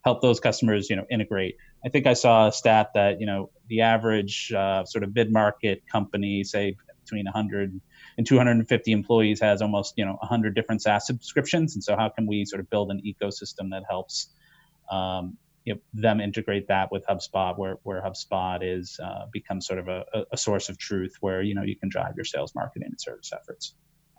help 0.05 0.21
those 0.21 0.41
customers 0.41 0.91
you 0.91 0.97
know 0.97 1.07
integrate. 1.09 1.55
I 1.87 1.91
think 1.91 2.09
i 2.09 2.13
saw 2.13 2.49
a 2.49 2.53
stat 2.53 2.89
that 2.95 3.21
you 3.21 3.27
know 3.27 3.51
the 3.69 3.83
average 3.83 4.53
uh, 4.53 4.85
sort 4.85 5.05
of 5.05 5.15
mid 5.15 5.33
market 5.33 5.85
company 5.87 6.43
say 6.43 6.77
between 7.05 7.25
100 7.27 7.81
and 8.19 8.27
250 8.27 8.91
employees 8.91 9.41
has 9.41 9.63
almost 9.63 9.95
you 9.97 10.05
know 10.05 10.17
100 10.23 10.57
different 10.57 10.83
SaaS 10.83 11.07
subscriptions. 11.07 11.77
And 11.77 11.85
so 11.85 11.97
how 11.97 12.09
can 12.09 12.27
we 12.27 12.45
sort 12.45 12.59
of 12.59 12.69
build 12.69 12.91
an 12.91 13.01
ecosystem 13.07 13.71
that 13.71 13.85
helps 13.89 14.31
um, 14.91 15.37
you 15.71 15.77
know, 15.77 15.81
them 15.95 16.21
integrate 16.21 16.67
that 16.67 16.91
with 16.91 17.07
HubSpot, 17.07 17.57
where 17.57 17.77
where 17.85 18.03
HubSpot 18.03 18.59
is 18.63 18.99
uh, 19.03 19.27
becomes 19.33 19.67
sort 19.67 19.79
of 19.79 19.87
a, 19.87 20.05
a 20.33 20.37
source 20.37 20.69
of 20.69 20.79
truth, 20.79 21.15
where 21.21 21.43
you 21.43 21.55
know 21.55 21.63
you 21.63 21.77
can 21.77 21.89
drive 21.89 22.17
your 22.17 22.25
sales, 22.25 22.55
marketing, 22.57 22.89
and 22.89 23.01
service 23.01 23.33
efforts. 23.33 23.75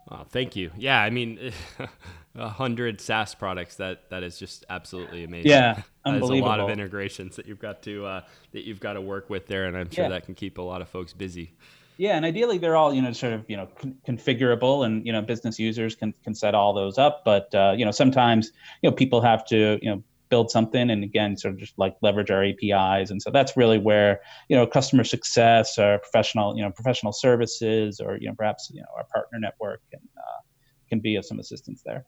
Oh, 0.09 0.23
thank 0.29 0.55
you. 0.55 0.71
Yeah, 0.77 1.01
I 1.01 1.09
mean, 1.09 1.51
a 2.35 2.49
hundred 2.49 3.01
SaaS 3.01 3.35
products 3.35 3.75
that 3.75 4.09
that 4.11 4.23
is 4.23 4.39
just 4.39 4.65
absolutely 4.69 5.25
amazing. 5.25 5.51
Yeah, 5.51 5.81
There's 6.05 6.29
a 6.29 6.35
lot 6.35 6.61
of 6.61 6.69
integrations 6.69 7.35
that 7.35 7.47
you've 7.47 7.59
got 7.59 7.81
to 7.83 8.05
uh, 8.05 8.21
that 8.53 8.65
you've 8.65 8.79
got 8.79 8.93
to 8.93 9.01
work 9.01 9.29
with 9.29 9.47
there, 9.47 9.65
and 9.65 9.75
I'm 9.75 9.89
sure 9.91 10.05
yeah. 10.05 10.11
that 10.11 10.25
can 10.25 10.35
keep 10.35 10.57
a 10.57 10.61
lot 10.61 10.81
of 10.81 10.87
folks 10.87 11.11
busy. 11.11 11.53
Yeah, 11.97 12.15
and 12.15 12.25
ideally 12.25 12.57
they're 12.57 12.77
all 12.77 12.93
you 12.93 13.01
know 13.01 13.11
sort 13.11 13.33
of 13.33 13.45
you 13.49 13.57
know 13.57 13.67
con- 13.67 13.95
configurable, 14.07 14.85
and 14.85 15.05
you 15.05 15.11
know 15.11 15.21
business 15.21 15.59
users 15.59 15.95
can 15.95 16.13
can 16.23 16.33
set 16.33 16.55
all 16.55 16.73
those 16.73 16.97
up. 16.97 17.23
But 17.25 17.53
uh, 17.53 17.73
you 17.77 17.83
know 17.83 17.91
sometimes 17.91 18.53
you 18.81 18.89
know 18.89 18.95
people 18.95 19.19
have 19.21 19.45
to 19.47 19.77
you 19.81 19.89
know 19.89 20.03
build 20.31 20.49
something 20.49 20.89
and 20.89 21.03
again 21.03 21.37
sort 21.37 21.53
of 21.53 21.59
just 21.59 21.77
like 21.77 21.95
leverage 22.01 22.31
our 22.31 22.43
apis 22.43 23.11
and 23.11 23.21
so 23.21 23.29
that's 23.29 23.55
really 23.55 23.77
where 23.77 24.21
you 24.49 24.55
know 24.55 24.65
customer 24.65 25.03
success 25.03 25.77
or 25.77 25.99
professional 25.99 26.57
you 26.57 26.63
know 26.63 26.71
professional 26.71 27.11
services 27.11 27.99
or 27.99 28.17
you 28.17 28.27
know 28.27 28.33
perhaps 28.35 28.71
you 28.73 28.81
know 28.81 28.87
our 28.97 29.03
partner 29.13 29.37
network 29.39 29.81
can 29.91 29.99
uh, 30.17 30.41
can 30.89 30.99
be 30.99 31.15
of 31.17 31.25
some 31.25 31.37
assistance 31.37 31.83
there 31.85 32.05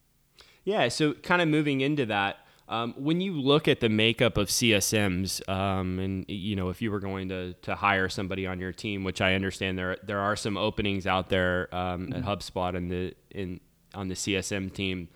yeah 0.64 0.88
so 0.88 1.14
kind 1.16 1.42
of 1.42 1.48
moving 1.48 1.82
into 1.82 2.06
that 2.06 2.38
um, 2.70 2.96
when 2.98 3.20
you 3.20 3.34
look 3.34 3.68
at 3.68 3.82
the 3.82 3.90
makeup 3.90 4.38
of 4.38 4.48
CSMs, 4.48 5.48
um, 5.50 6.00
and 6.00 6.26
you 6.30 6.56
know, 6.56 6.70
if 6.70 6.82
you 6.82 6.92
were 6.92 7.02
going 7.02 7.28
to, 7.28 7.54
to 7.54 7.76
hire 7.76 8.08
somebody 8.08 8.48
on 8.48 8.58
your 8.58 8.72
team, 8.72 9.04
which 9.04 9.20
I 9.20 9.36
understand 9.36 9.78
there 9.78 9.98
there 10.02 10.20
are 10.20 10.38
some 10.38 10.56
openings 10.56 11.06
out 11.06 11.28
there 11.28 11.68
um, 11.76 12.08
mm-hmm. 12.08 12.14
at 12.14 12.24
HubSpot 12.24 12.74
in 12.74 12.88
the 12.88 13.14
in 13.30 13.60
on 13.94 14.08
the 14.08 14.16
CSM 14.16 14.74
team. 14.74 15.10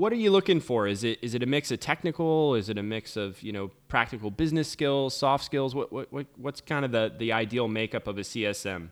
What 0.00 0.14
are 0.14 0.16
you 0.16 0.30
looking 0.30 0.60
for? 0.60 0.86
Is 0.86 1.04
it 1.04 1.18
is 1.20 1.34
it 1.34 1.42
a 1.42 1.46
mix 1.46 1.70
of 1.70 1.78
technical? 1.78 2.54
Is 2.54 2.70
it 2.70 2.78
a 2.78 2.82
mix 2.82 3.18
of 3.18 3.42
you 3.42 3.52
know 3.52 3.70
practical 3.88 4.30
business 4.30 4.66
skills, 4.66 5.14
soft 5.14 5.44
skills? 5.44 5.74
What 5.74 5.92
what, 5.92 6.10
what 6.10 6.26
what's 6.36 6.62
kind 6.62 6.86
of 6.86 6.90
the 6.90 7.12
the 7.18 7.32
ideal 7.32 7.68
makeup 7.68 8.06
of 8.06 8.16
a 8.16 8.22
CSM? 8.22 8.88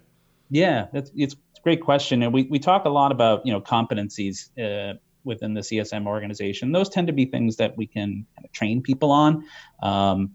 Yeah, 0.50 0.88
it's 0.92 1.10
it's 1.16 1.32
a 1.32 1.62
great 1.62 1.80
question, 1.80 2.22
and 2.22 2.34
we 2.34 2.42
we 2.50 2.58
talk 2.58 2.84
a 2.84 2.90
lot 2.90 3.10
about 3.10 3.46
you 3.46 3.52
know 3.54 3.60
competencies. 3.60 4.50
Uh, 4.58 4.98
within 5.24 5.52
the 5.52 5.60
CSM 5.60 6.06
organization, 6.06 6.72
those 6.72 6.88
tend 6.88 7.06
to 7.06 7.12
be 7.12 7.26
things 7.26 7.56
that 7.56 7.76
we 7.76 7.86
can 7.86 8.24
kind 8.34 8.44
of 8.44 8.52
train 8.52 8.80
people 8.80 9.10
on. 9.10 9.44
Um, 9.82 10.30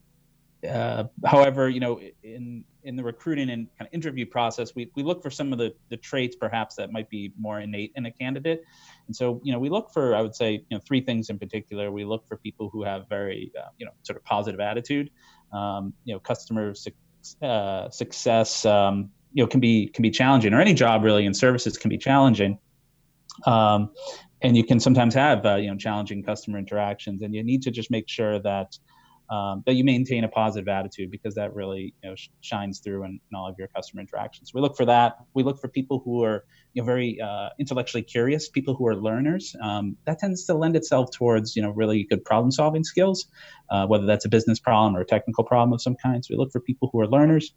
uh, 0.70 1.06
however, 1.26 1.70
you 1.70 1.80
know, 1.80 2.00
in 2.24 2.64
in 2.84 2.96
the 2.96 3.04
recruiting 3.04 3.50
and 3.50 3.68
kind 3.78 3.88
of 3.88 3.94
interview 3.94 4.26
process, 4.26 4.76
we, 4.76 4.92
we 4.96 5.04
look 5.04 5.22
for 5.24 5.30
some 5.30 5.54
of 5.54 5.60
the, 5.60 5.74
the 5.90 5.98
traits 5.98 6.36
perhaps 6.36 6.76
that 6.76 6.92
might 6.92 7.10
be 7.10 7.32
more 7.40 7.60
innate 7.60 7.94
in 7.96 8.06
a 8.06 8.12
candidate. 8.12 8.64
And 9.08 9.16
so, 9.16 9.42
you 9.44 9.52
know, 9.52 9.60
we 9.60 9.70
look 9.70 9.92
for, 9.92 10.16
I 10.16 10.22
would 10.22 10.36
say, 10.36 10.54
you 10.54 10.78
know, 10.78 10.80
three 10.88 11.02
things 11.02 11.30
in 11.30 11.38
particular. 11.38 11.92
We 11.92 12.06
look 12.06 12.26
for 12.28 12.38
people 12.38 12.70
who 12.72 12.84
have 12.84 13.08
very, 13.10 13.52
uh, 13.60 13.70
you 13.78 13.86
know, 13.86 13.92
sort 14.04 14.18
of 14.18 14.24
positive 14.24 14.60
attitude. 14.60 15.10
Um, 15.52 15.94
you 16.06 16.14
know, 16.14 16.20
customer 16.20 16.74
su- 16.74 16.92
uh, 17.42 17.90
success, 17.90 18.66
um, 18.66 19.10
you 19.34 19.44
know, 19.44 19.48
can 19.48 19.60
be 19.60 19.88
can 19.88 20.02
be 20.02 20.10
challenging, 20.10 20.54
or 20.54 20.62
any 20.62 20.74
job 20.74 21.04
really 21.04 21.26
in 21.26 21.34
services 21.34 21.78
can 21.78 21.90
be 21.90 21.98
challenging. 21.98 22.58
Um, 23.46 23.92
and 24.42 24.58
you 24.58 24.64
can 24.64 24.80
sometimes 24.80 25.14
have, 25.16 25.46
uh, 25.46 25.56
you 25.56 25.70
know, 25.70 25.78
challenging 25.78 26.24
customer 26.24 26.58
interactions, 26.58 27.22
and 27.22 27.34
you 27.34 27.44
need 27.44 27.62
to 27.64 27.72
just 27.72 27.92
make 27.92 28.10
sure 28.10 28.40
that 28.40 28.78
um, 29.30 29.64
that 29.66 29.74
you 29.74 29.84
maintain 29.84 30.24
a 30.26 30.28
positive 30.28 30.68
attitude 30.68 31.10
because 31.10 31.34
that 31.36 31.56
really 31.56 31.94
you 32.04 32.10
know, 32.10 32.16
sh- 32.16 32.30
shines 32.42 32.80
through 32.80 33.06
in, 33.06 33.12
in, 33.12 33.36
all 33.36 33.48
of 33.48 33.56
your 33.58 33.68
customer 33.70 34.02
interactions. 34.02 34.54
We 34.54 34.62
look 34.62 34.76
for 34.76 34.86
that. 34.86 35.18
We 35.34 35.44
look 35.44 35.60
for 35.60 35.70
people 35.70 36.02
who 36.04 36.24
are 36.24 36.46
you 36.74 36.82
know 36.82 36.86
very 36.86 37.20
uh, 37.22 37.50
intellectually 37.60 38.04
curious, 38.04 38.50
people 38.50 38.76
who 38.76 38.88
are 38.88 38.96
learners. 38.96 39.56
Um, 39.62 39.98
that 40.06 40.20
tends 40.20 40.46
to 40.46 40.54
lend 40.54 40.76
itself 40.76 41.12
towards 41.12 41.56
you 41.56 41.62
know 41.62 41.70
really 41.72 42.04
good 42.04 42.24
problem 42.26 42.52
solving 42.52 42.84
skills, 42.84 43.28
uh, 43.70 43.86
whether 43.88 44.06
that's 44.06 44.26
a 44.26 44.30
business 44.30 44.60
problem 44.60 44.96
or 44.96 45.02
a 45.02 45.06
technical 45.06 45.44
problem 45.44 45.74
of 45.74 45.82
some 45.82 45.96
kind. 45.96 46.24
So 46.24 46.34
we 46.34 46.38
look 46.38 46.52
for 46.52 46.60
people 46.60 46.90
who 46.92 47.00
are 47.02 47.08
learners, 47.08 47.54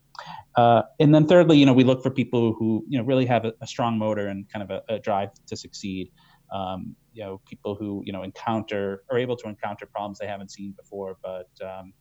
uh, 0.57 0.83
and 1.01 1.15
then 1.15 1.27
thirdly, 1.27 1.59
you 1.59 1.67
know 1.67 1.73
we 1.73 1.85
look 1.85 2.03
for 2.03 2.11
people 2.11 2.55
who 2.59 2.85
you 2.89 2.99
know 2.99 3.05
really 3.05 3.27
have 3.27 3.45
a, 3.45 3.53
a 3.61 3.67
strong 3.67 3.99
motor 3.99 4.27
and 4.27 4.49
kind 4.51 4.63
of 4.63 4.71
a, 4.71 4.95
a 4.95 4.99
drive 4.99 5.31
to 5.49 5.57
succeed 5.57 6.11
um, 6.53 6.97
you 7.13 7.25
know 7.25 7.41
people 7.47 7.75
who 7.75 8.03
you 8.05 8.13
know 8.13 8.23
encounter 8.23 9.03
are 9.11 9.19
able 9.19 9.37
to 9.37 9.49
encounter 9.49 9.87
problems 9.87 10.19
they 10.19 10.27
haven't 10.27 10.51
seen 10.51 10.73
before, 10.77 11.17
but 11.23 11.49
um, 11.65 11.93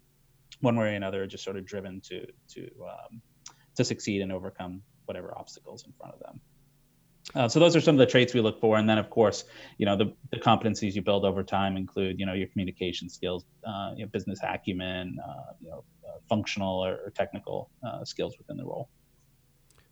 one 0.61 0.75
way 0.75 0.87
or 0.87 0.95
another 0.95 1.23
are 1.23 1.27
just 1.27 1.43
sort 1.43 1.57
of 1.57 1.65
driven 1.65 2.01
to 2.01 2.25
to 2.49 2.69
um, 2.83 3.21
to 3.75 3.83
succeed 3.83 4.21
and 4.21 4.31
overcome 4.31 4.81
whatever 5.05 5.33
obstacles 5.37 5.85
in 5.85 5.93
front 5.93 6.13
of 6.13 6.19
them. 6.19 6.41
Uh, 7.33 7.49
so 7.49 7.59
those 7.59 7.75
are 7.75 7.81
some 7.81 7.95
of 7.95 7.99
the 7.99 8.05
traits 8.05 8.33
we 8.33 8.41
look 8.41 8.61
for, 8.61 8.77
and 8.77 8.87
then 8.87 8.97
of 8.97 9.09
course, 9.09 9.45
you 9.77 9.85
know, 9.85 9.95
the, 9.95 10.13
the 10.31 10.37
competencies 10.37 10.93
you 10.93 11.01
build 11.01 11.25
over 11.25 11.43
time 11.43 11.75
include, 11.75 12.19
you 12.19 12.25
know, 12.25 12.33
your 12.33 12.47
communication 12.47 13.09
skills, 13.09 13.43
uh, 13.67 13.93
you 13.95 14.05
know, 14.05 14.09
business 14.09 14.39
acumen, 14.43 15.17
uh, 15.27 15.53
you 15.59 15.69
know, 15.69 15.83
uh, 16.07 16.17
functional 16.29 16.85
or, 16.85 16.99
or 17.05 17.11
technical 17.15 17.69
uh, 17.85 18.05
skills 18.05 18.37
within 18.37 18.57
the 18.57 18.63
role. 18.63 18.89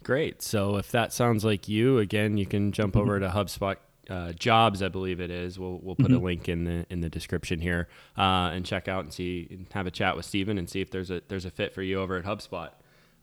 Great. 0.04 0.42
So 0.42 0.78
if 0.78 0.92
that 0.92 1.12
sounds 1.12 1.44
like 1.44 1.68
you, 1.68 1.98
again, 1.98 2.38
you 2.38 2.46
can 2.46 2.72
jump 2.72 2.96
over 2.96 3.20
to 3.20 3.30
HubSpot 3.30 3.78
uh, 4.10 4.34
jobs, 4.34 4.84
I 4.84 4.90
believe 4.90 5.22
it 5.22 5.32
is. 5.32 5.58
We'll 5.58 5.80
we'll 5.82 5.96
put 5.96 6.08
mm-hmm. 6.08 6.16
a 6.16 6.20
link 6.20 6.50
in 6.50 6.66
the 6.66 6.86
in 6.90 7.00
the 7.02 7.10
description 7.10 7.62
here 7.62 7.88
uh, 8.18 8.52
and 8.54 8.66
check 8.66 8.88
out 8.88 9.06
and 9.06 9.14
see 9.14 9.48
and 9.50 9.66
have 9.74 9.88
a 9.88 9.92
chat 9.92 10.16
with 10.16 10.26
Stephen 10.26 10.58
and 10.58 10.70
see 10.70 10.82
if 10.82 10.92
there's 10.92 11.10
a 11.10 11.22
there's 11.30 11.46
a 11.46 11.52
fit 11.52 11.74
for 11.74 11.82
you 11.82 12.00
over 12.02 12.18
at 12.18 12.26
HubSpot. 12.26 12.72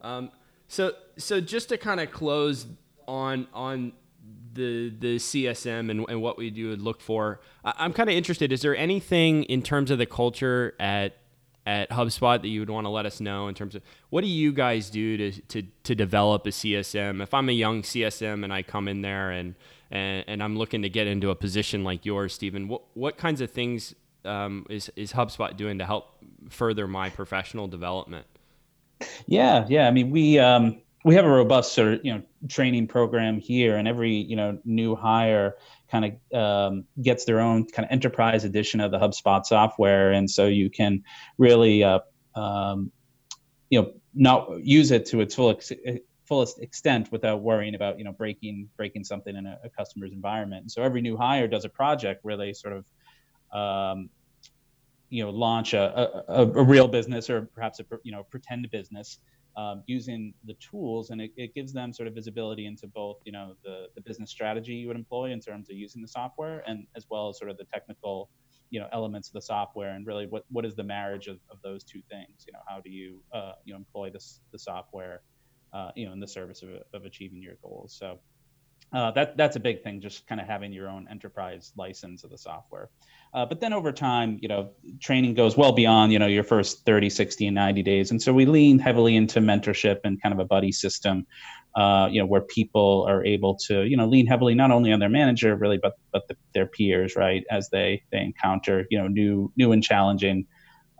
Um, 0.00 0.31
so 0.69 0.95
so 1.19 1.40
just 1.40 1.69
to 1.69 1.76
kind 1.76 2.00
of 2.00 2.11
close 2.11 2.67
on 3.07 3.47
on 3.52 3.93
the 4.52 4.90
the 4.99 5.16
CSM 5.16 5.90
and, 5.90 6.04
and 6.09 6.23
what 6.23 6.38
we 6.38 6.50
do 6.50 6.71
would 6.71 6.83
look 6.83 7.00
for. 7.00 7.40
I, 7.64 7.85
am 7.85 7.92
kind 7.92 8.09
of 8.09 8.16
interested. 8.16 8.52
Is 8.52 8.62
there 8.62 8.76
anything 8.76 9.45
in 9.45 9.62
terms 9.62 9.90
of 9.90 9.99
the 9.99 10.07
culture 10.07 10.75
at 10.78 11.16
at 11.66 11.90
HubSpot 11.90 12.40
that 12.40 12.49
you 12.49 12.61
would 12.61 12.71
want 12.71 12.87
to 12.87 12.88
let 12.88 13.07
us 13.07 13.21
know 13.21 13.49
in 13.49 13.54
terms 13.54 13.75
of 13.75 13.83
what 14.09 14.23
do 14.23 14.26
you 14.26 14.52
guys 14.52 14.90
do 14.90 15.16
to 15.16 15.40
to 15.42 15.62
to 15.85 15.95
develop 15.95 16.47
a 16.47 16.50
CSM? 16.50 17.23
If 17.23 17.35
I'm 17.35 17.49
a 17.49 17.52
young 17.52 17.83
CSM 17.83 18.45
and 18.45 18.52
I 18.52 18.62
come 18.62 18.88
in 18.88 19.02
there 19.02 19.30
and 19.30 19.54
and, 19.90 20.25
and 20.26 20.42
I'm 20.42 20.57
looking 20.57 20.83
to 20.83 20.88
get 20.88 21.07
into 21.07 21.30
a 21.30 21.35
position 21.35 21.85
like 21.85 22.07
yours, 22.07 22.33
Stephen. 22.33 22.69
What 22.69 22.83
what 22.95 23.16
kinds 23.16 23.40
of 23.40 23.50
things 23.50 23.95
um, 24.25 24.66
is 24.71 24.90
is 24.97 25.12
HubSpot 25.12 25.57
doing 25.57 25.78
to 25.78 25.87
help 25.87 26.16
further 26.49 26.87
my 26.87 27.11
professional 27.11 27.69
development? 27.69 28.26
Yeah, 29.26 29.66
yeah. 29.69 29.88
I 29.88 29.90
mean, 29.90 30.11
we 30.11 30.38
um, 30.38 30.80
we 31.04 31.14
have 31.14 31.25
a 31.25 31.28
robust 31.28 31.73
sort 31.73 31.95
of 31.95 32.04
you 32.04 32.14
know 32.14 32.23
training 32.49 32.87
program 32.87 33.38
here, 33.38 33.76
and 33.76 33.88
every 33.88 34.12
you 34.12 34.37
know 34.37 34.59
new 34.64 34.95
hire 34.95 35.57
kind 35.90 36.19
of 36.33 36.38
um, 36.38 36.85
gets 37.02 37.25
their 37.25 37.40
own 37.40 37.66
kind 37.66 37.85
of 37.85 37.92
enterprise 37.92 38.45
edition 38.45 38.80
of 38.80 38.90
the 38.90 38.99
HubSpot 38.99 39.45
software, 39.45 40.12
and 40.12 40.30
so 40.30 40.47
you 40.47 40.71
can 40.71 41.02
really 41.38 41.83
uh, 41.83 42.00
um, 42.35 42.92
you 43.71 43.80
know 43.80 43.92
not 44.14 44.62
use 44.62 44.90
it 44.90 45.07
to 45.07 45.21
its 45.21 45.35
full 45.35 45.50
ex- 45.50 45.73
fullest 46.26 46.61
extent 46.61 47.11
without 47.11 47.42
worrying 47.42 47.75
about 47.75 47.99
you 47.99 48.04
know 48.04 48.12
breaking 48.12 48.69
breaking 48.76 49.04
something 49.04 49.35
in 49.37 49.47
a, 49.47 49.59
a 49.64 49.71
customer's 49.71 50.12
environment. 50.12 50.62
And 50.62 50.71
so 50.71 50.83
every 50.83 51.00
new 51.00 51.16
hire 51.16 51.49
does 51.49 51.64
a 51.64 51.69
project 51.71 52.25
where 52.25 52.37
they 52.37 52.52
sort 52.52 52.75
of 52.75 52.85
um, 53.59 54.11
you 55.09 55.25
know 55.25 55.30
launch 55.30 55.73
a, 55.73 56.23
a, 56.28 56.47
a, 56.47 56.62
real 56.62 56.87
business 56.87 57.28
or 57.30 57.49
perhaps 57.54 57.80
a 57.80 57.85
you 58.04 58.12
know 58.12 58.23
pretend 58.23 58.71
business 58.71 59.19
um, 59.57 59.83
using 59.87 60.33
the 60.45 60.54
tools 60.54 61.11
and 61.11 61.21
it, 61.21 61.33
it, 61.37 61.54
gives 61.54 61.73
them 61.73 61.92
sort 61.92 62.07
of 62.07 62.14
visibility 62.14 62.66
into 62.66 62.87
both 62.87 63.19
you 63.25 63.33
know 63.33 63.54
the, 63.64 63.87
the 63.95 64.00
business 64.00 64.30
strategy 64.30 64.75
you 64.75 64.87
would 64.87 64.97
employ 64.97 65.33
in 65.33 65.40
terms 65.40 65.69
of 65.71 65.76
using 65.76 66.00
the 66.00 66.09
software 66.09 66.62
and 66.66 66.87
as 66.97 67.07
well 67.11 67.28
as 67.28 67.38
sort 67.38 67.50
of 67.50 67.57
the 67.57 67.64
technical 67.64 68.30
you 68.71 68.78
know 68.78 68.87
elements 68.92 69.28
of 69.28 69.35
the 69.35 69.42
software 69.42 69.90
and 69.90 70.07
really 70.07 70.26
what 70.26 70.45
what 70.50 70.64
is 70.64 70.76
the 70.76 70.85
marriage 70.85 71.26
of, 71.26 71.38
of 71.50 71.59
those 71.64 71.83
two 71.83 72.00
things 72.09 72.45
you 72.47 72.52
know 72.52 72.61
how 72.69 72.80
do 72.80 72.90
you 72.90 73.21
uh, 73.35 73.52
you 73.64 73.73
know 73.73 73.78
employ 73.78 74.09
this 74.09 74.40
the 74.52 74.59
software 74.59 75.23
uh, 75.73 75.90
you 75.95 76.07
know, 76.07 76.12
in 76.12 76.21
the 76.21 76.28
service 76.28 76.62
of, 76.62 76.71
of 76.92 77.04
achieving 77.04 77.42
your 77.42 77.54
goals. 77.62 77.95
So 77.99 78.19
uh, 78.92 79.11
that 79.12 79.37
that's 79.37 79.57
a 79.57 79.61
big 79.61 79.83
thing, 79.83 80.00
just 80.00 80.26
kind 80.26 80.40
of 80.40 80.47
having 80.47 80.73
your 80.73 80.88
own 80.88 81.07
enterprise 81.09 81.73
license 81.76 82.25
of 82.25 82.30
the 82.30 82.38
software. 82.38 82.90
Uh, 83.33 83.47
but 83.47 83.61
then 83.61 83.73
over 83.73 83.93
time, 83.93 84.39
you 84.43 84.49
know, 84.49 84.71
training 85.01 85.35
goes 85.35 85.57
well 85.57 85.73
beyond, 85.73 86.13
you 86.13 86.19
know, 86.19 86.27
your 86.27 86.43
first 86.43 86.85
30, 86.85 87.09
60, 87.09 87.47
and 87.47 87.55
90 87.55 87.83
days. 87.83 88.11
And 88.11 88.21
so 88.21 88.33
we 88.33 88.45
lean 88.45 88.79
heavily 88.79 89.15
into 89.15 89.41
mentorship 89.41 90.01
and 90.03 90.21
kind 90.21 90.33
of 90.33 90.41
a 90.41 90.45
buddy 90.45 90.73
system, 90.73 91.27
uh, 91.77 92.09
you 92.11 92.21
know, 92.21 92.27
where 92.27 92.41
people 92.41 93.07
are 93.09 93.25
able 93.25 93.57
to, 93.67 93.85
you 93.85 93.97
know, 93.97 94.07
lean 94.07 94.27
heavily 94.27 94.55
not 94.55 94.73
only 94.73 94.93
on 94.93 94.99
their 94.99 95.09
manager 95.09 95.55
really, 95.55 95.79
but 95.81 95.93
but 96.13 96.27
the, 96.27 96.37
their 96.55 96.67
peers, 96.67 97.15
right, 97.15 97.45
as 97.51 97.69
they 97.71 98.03
they 98.11 98.19
encounter, 98.19 98.85
you 98.91 98.99
know, 98.99 99.07
new 99.07 99.53
new 99.57 99.71
and 99.71 99.85
challenging, 99.85 100.47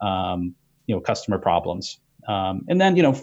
um, 0.01 0.55
you 0.87 0.95
know, 0.95 1.01
customer 1.01 1.39
problems. 1.39 1.99
Um, 2.29 2.65
and 2.69 2.81
then, 2.81 2.97
you 2.97 3.03
know, 3.03 3.21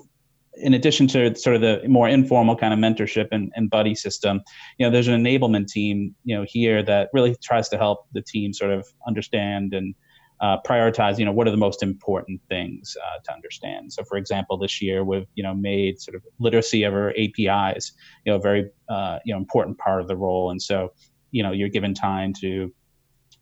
in 0.59 0.73
addition 0.73 1.07
to 1.07 1.35
sort 1.35 1.55
of 1.55 1.61
the 1.61 1.87
more 1.87 2.07
informal 2.07 2.55
kind 2.55 2.73
of 2.73 2.79
mentorship 2.79 3.27
and, 3.31 3.51
and 3.55 3.69
buddy 3.69 3.95
system, 3.95 4.41
you 4.77 4.85
know, 4.85 4.91
there's 4.91 5.07
an 5.07 5.23
enablement 5.23 5.67
team, 5.67 6.15
you 6.23 6.35
know, 6.35 6.45
here 6.47 6.83
that 6.83 7.09
really 7.13 7.35
tries 7.43 7.69
to 7.69 7.77
help 7.77 8.07
the 8.13 8.21
team 8.21 8.53
sort 8.53 8.71
of 8.71 8.85
understand 9.07 9.73
and 9.73 9.95
uh, 10.39 10.57
prioritize, 10.65 11.17
you 11.17 11.25
know, 11.25 11.31
what 11.31 11.47
are 11.47 11.51
the 11.51 11.57
most 11.57 11.81
important 11.81 12.39
things 12.47 12.95
uh, 13.03 13.19
to 13.25 13.33
understand. 13.33 13.91
So, 13.91 14.03
for 14.03 14.17
example, 14.17 14.57
this 14.57 14.81
year 14.81 15.03
we've, 15.03 15.25
you 15.35 15.43
know, 15.43 15.53
made 15.53 15.99
sort 15.99 16.15
of 16.15 16.21
literacy 16.39 16.83
of 16.83 16.93
our 16.93 17.13
APIs, 17.17 17.93
you 18.25 18.31
know, 18.31 18.35
a 18.35 18.41
very, 18.41 18.69
uh, 18.89 19.19
you 19.25 19.33
know, 19.33 19.37
important 19.39 19.77
part 19.79 20.01
of 20.01 20.07
the 20.07 20.15
role. 20.15 20.51
And 20.51 20.61
so, 20.61 20.93
you 21.31 21.41
know, 21.41 21.51
you're 21.51 21.69
given 21.69 21.93
time 21.93 22.33
to 22.41 22.71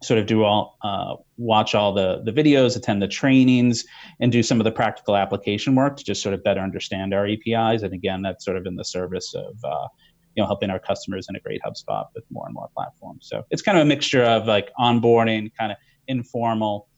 sort 0.03 0.19
of 0.19 0.25
do 0.25 0.43
all 0.43 0.77
uh, 0.83 1.15
watch 1.37 1.73
all 1.73 1.93
the 1.93 2.21
the 2.23 2.31
videos 2.31 2.75
attend 2.75 3.01
the 3.01 3.07
trainings 3.07 3.85
and 4.19 4.31
do 4.31 4.43
some 4.43 4.59
of 4.59 4.63
the 4.65 4.71
practical 4.71 5.15
application 5.15 5.75
work 5.75 5.97
to 5.97 6.03
just 6.03 6.21
sort 6.21 6.33
of 6.33 6.43
better 6.43 6.59
understand 6.59 7.13
our 7.13 7.25
apis 7.27 7.81
and 7.81 7.93
again 7.93 8.21
that's 8.21 8.45
sort 8.45 8.57
of 8.57 8.65
in 8.65 8.75
the 8.75 8.83
service 8.83 9.33
of 9.33 9.55
uh, 9.63 9.87
you 10.35 10.43
know 10.43 10.47
helping 10.47 10.69
our 10.69 10.79
customers 10.79 11.27
integrate 11.29 11.61
hubspot 11.65 12.05
with 12.13 12.23
more 12.29 12.45
and 12.45 12.53
more 12.53 12.69
platforms. 12.75 13.27
So 13.29 13.43
it's 13.49 13.61
kind 13.61 13.77
of 13.77 13.83
a 13.83 13.85
mixture 13.85 14.23
of 14.23 14.45
like 14.45 14.69
onboarding 14.79 15.51
kind 15.57 15.71
of 15.71 15.77
informal 16.07 16.89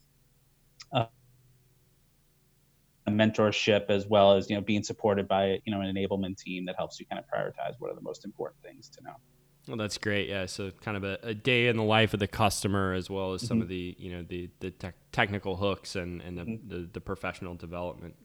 uh, 0.92 1.06
mentorship 3.08 3.86
as 3.88 4.06
well 4.06 4.32
as 4.32 4.50
you 4.50 4.56
know 4.56 4.62
being 4.62 4.82
supported 4.82 5.28
by 5.28 5.60
you 5.64 5.72
know 5.72 5.80
an 5.80 5.94
enablement 5.94 6.36
team 6.38 6.66
that 6.66 6.76
helps 6.76 7.00
you 7.00 7.06
kind 7.06 7.22
of 7.22 7.24
prioritize 7.26 7.74
what 7.78 7.90
are 7.90 7.94
the 7.94 8.02
most 8.02 8.24
important 8.24 8.60
things 8.62 8.88
to 8.88 9.02
know 9.02 9.14
well, 9.68 9.76
that's 9.76 9.98
great. 9.98 10.28
Yeah, 10.28 10.46
so 10.46 10.70
kind 10.80 10.96
of 10.96 11.04
a, 11.04 11.18
a, 11.22 11.34
day 11.34 11.68
in 11.68 11.76
the 11.76 11.82
life 11.82 12.14
of 12.14 12.20
the 12.20 12.26
customer, 12.26 12.94
as 12.94 13.10
well 13.10 13.34
as 13.34 13.46
some 13.46 13.58
mm-hmm. 13.58 13.62
of 13.62 13.68
the 13.68 13.96
you 13.98 14.12
know 14.12 14.22
the 14.22 14.48
the 14.60 14.70
te- 14.70 14.88
technical 15.12 15.56
hooks 15.56 15.94
and 15.94 16.22
and 16.22 16.38
the, 16.38 16.42
mm-hmm. 16.42 16.68
the, 16.68 16.88
the, 16.92 17.00
professional 17.00 17.54
development 17.54 18.16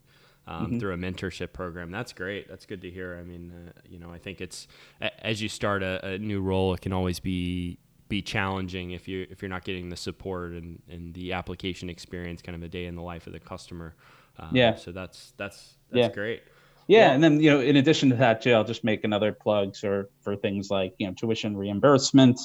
um, 0.48 0.66
mm-hmm. 0.66 0.80
through 0.80 0.94
a 0.94 0.98
mentorship 0.98 1.52
program. 1.54 1.92
That's 1.92 2.14
great. 2.14 2.48
That's 2.48 2.66
good 2.66 2.82
to 2.82 2.90
hear. 2.90 3.18
I 3.20 3.24
mean, 3.24 3.52
uh, 3.52 3.72
you 3.88 4.00
know, 4.00 4.12
I 4.12 4.18
think 4.18 4.42
it's 4.42 4.68
as 5.02 5.42
you 5.42 5.50
start 5.50 5.84
a, 5.84 6.06
a, 6.06 6.18
new 6.18 6.42
role, 6.42 6.74
it 6.74 6.82
can 6.82 6.94
always 6.94 7.20
be 7.20 7.78
be 8.08 8.22
challenging 8.22 8.92
if 8.92 9.08
you 9.08 9.28
if 9.30 9.42
you're 9.42 9.50
not 9.50 9.66
getting 9.66 9.90
the 9.90 9.98
support 9.98 10.52
and, 10.52 10.82
and 10.90 11.14
the 11.14 11.34
application 11.34 11.90
experience, 11.90 12.42
kind 12.42 12.56
of 12.56 12.64
a 12.64 12.70
day 12.70 12.86
in 12.86 12.96
the 12.96 13.04
life 13.04 13.28
of 13.28 13.34
the 13.34 13.40
customer. 13.40 13.96
Um, 14.40 14.50
yeah. 14.54 14.76
So 14.76 14.92
that's 14.92 15.34
that's 15.38 15.76
that's 15.92 16.08
yeah. 16.08 16.10
great. 16.10 16.44
Yeah, 16.88 17.12
and 17.12 17.24
then 17.24 17.40
you 17.40 17.50
know, 17.50 17.62
in 17.62 17.78
addition 17.78 18.10
to 18.10 18.16
that, 18.18 18.42
too, 18.42 18.54
I'll 18.54 18.64
just 18.64 18.84
make 18.84 19.04
another 19.04 19.32
plug 19.32 19.76
for 19.76 20.10
for 20.22 20.36
things 20.36 20.70
like 20.70 20.94
you 20.98 21.08
know 21.08 21.14
tuition 21.14 21.56
reimbursement, 21.56 22.40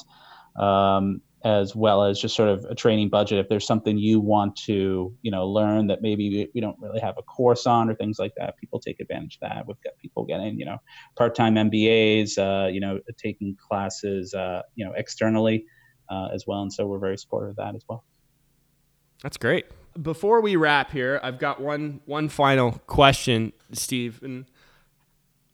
um, 0.57 1.21
as 1.43 1.75
well 1.75 2.03
as 2.03 2.19
just 2.19 2.35
sort 2.35 2.49
of 2.49 2.65
a 2.65 2.75
training 2.75 3.09
budget. 3.09 3.39
If 3.39 3.49
there's 3.49 3.67
something 3.67 3.97
you 3.97 4.21
want 4.21 4.55
to 4.63 5.13
you 5.21 5.31
know 5.31 5.45
learn 5.47 5.87
that 5.87 6.01
maybe 6.01 6.49
we 6.53 6.61
don't 6.61 6.79
really 6.79 7.01
have 7.01 7.15
a 7.17 7.21
course 7.21 7.65
on 7.65 7.89
or 7.89 7.95
things 7.95 8.17
like 8.17 8.31
that 8.37 8.57
people 8.57 8.79
take 8.79 9.01
advantage 9.01 9.37
of 9.41 9.49
that. 9.49 9.67
We've 9.67 9.81
got 9.83 9.97
people 10.01 10.23
getting 10.25 10.57
you 10.57 10.65
know 10.65 10.77
part-time 11.17 11.55
mbas 11.55 12.37
uh, 12.37 12.67
you 12.69 12.79
know 12.79 12.99
taking 13.17 13.57
classes 13.67 14.33
uh, 14.33 14.61
you 14.75 14.85
know 14.85 14.93
externally 14.95 15.65
uh, 16.09 16.29
as 16.33 16.45
well. 16.47 16.61
And 16.61 16.71
so 16.71 16.87
we're 16.87 16.99
very 16.99 17.17
supportive 17.17 17.51
of 17.51 17.55
that 17.57 17.75
as 17.75 17.83
well. 17.89 18.05
That's 19.21 19.37
great. 19.37 19.65
Before 20.01 20.39
we 20.39 20.55
wrap 20.55 20.91
here 20.91 21.19
i've 21.23 21.39
got 21.39 21.59
one 21.59 21.99
one 22.05 22.29
final 22.29 22.73
question 22.87 23.51
Stephen 23.73 24.45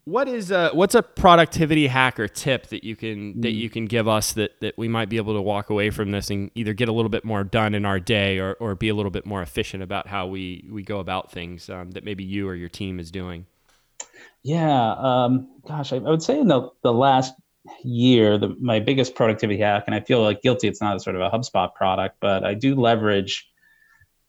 what 0.06 0.28
is 0.28 0.52
a 0.52 0.70
what's 0.70 0.94
a 0.94 1.02
productivity 1.02 1.88
hack 1.88 2.20
or 2.20 2.28
tip 2.28 2.68
that 2.68 2.84
you 2.84 2.94
can 2.94 3.40
that 3.40 3.50
you 3.50 3.68
can 3.68 3.86
give 3.86 4.06
us 4.06 4.34
that 4.34 4.52
that 4.60 4.78
we 4.78 4.86
might 4.86 5.08
be 5.08 5.16
able 5.16 5.34
to 5.34 5.42
walk 5.42 5.68
away 5.68 5.90
from 5.90 6.12
this 6.12 6.30
and 6.30 6.48
either 6.54 6.72
get 6.72 6.88
a 6.88 6.92
little 6.92 7.08
bit 7.08 7.24
more 7.24 7.42
done 7.42 7.74
in 7.74 7.84
our 7.84 7.98
day 7.98 8.38
or, 8.38 8.54
or 8.54 8.76
be 8.76 8.88
a 8.88 8.94
little 8.94 9.10
bit 9.10 9.26
more 9.26 9.42
efficient 9.42 9.82
about 9.82 10.06
how 10.06 10.28
we 10.28 10.64
we 10.70 10.84
go 10.84 11.00
about 11.00 11.32
things 11.32 11.68
um, 11.68 11.90
that 11.90 12.04
maybe 12.04 12.22
you 12.22 12.48
or 12.48 12.54
your 12.54 12.68
team 12.68 13.00
is 13.00 13.10
doing? 13.10 13.46
Yeah, 14.44 14.92
um, 14.92 15.48
gosh, 15.66 15.92
I, 15.92 15.96
I, 15.96 16.08
would 16.08 16.22
say 16.22 16.38
in 16.38 16.46
the 16.46 16.70
the 16.82 16.92
last 16.92 17.34
year, 17.82 18.38
the, 18.38 18.54
my 18.60 18.78
biggest 18.78 19.16
productivity 19.16 19.58
hack, 19.58 19.84
and 19.86 19.94
I 19.94 20.00
feel 20.00 20.22
like 20.22 20.40
guilty. 20.40 20.68
It's 20.68 20.80
not 20.80 20.94
a 20.94 21.00
sort 21.00 21.16
of 21.16 21.22
a 21.22 21.36
HubSpot 21.36 21.74
product, 21.74 22.18
but 22.20 22.44
I 22.44 22.54
do 22.54 22.76
leverage 22.76 23.50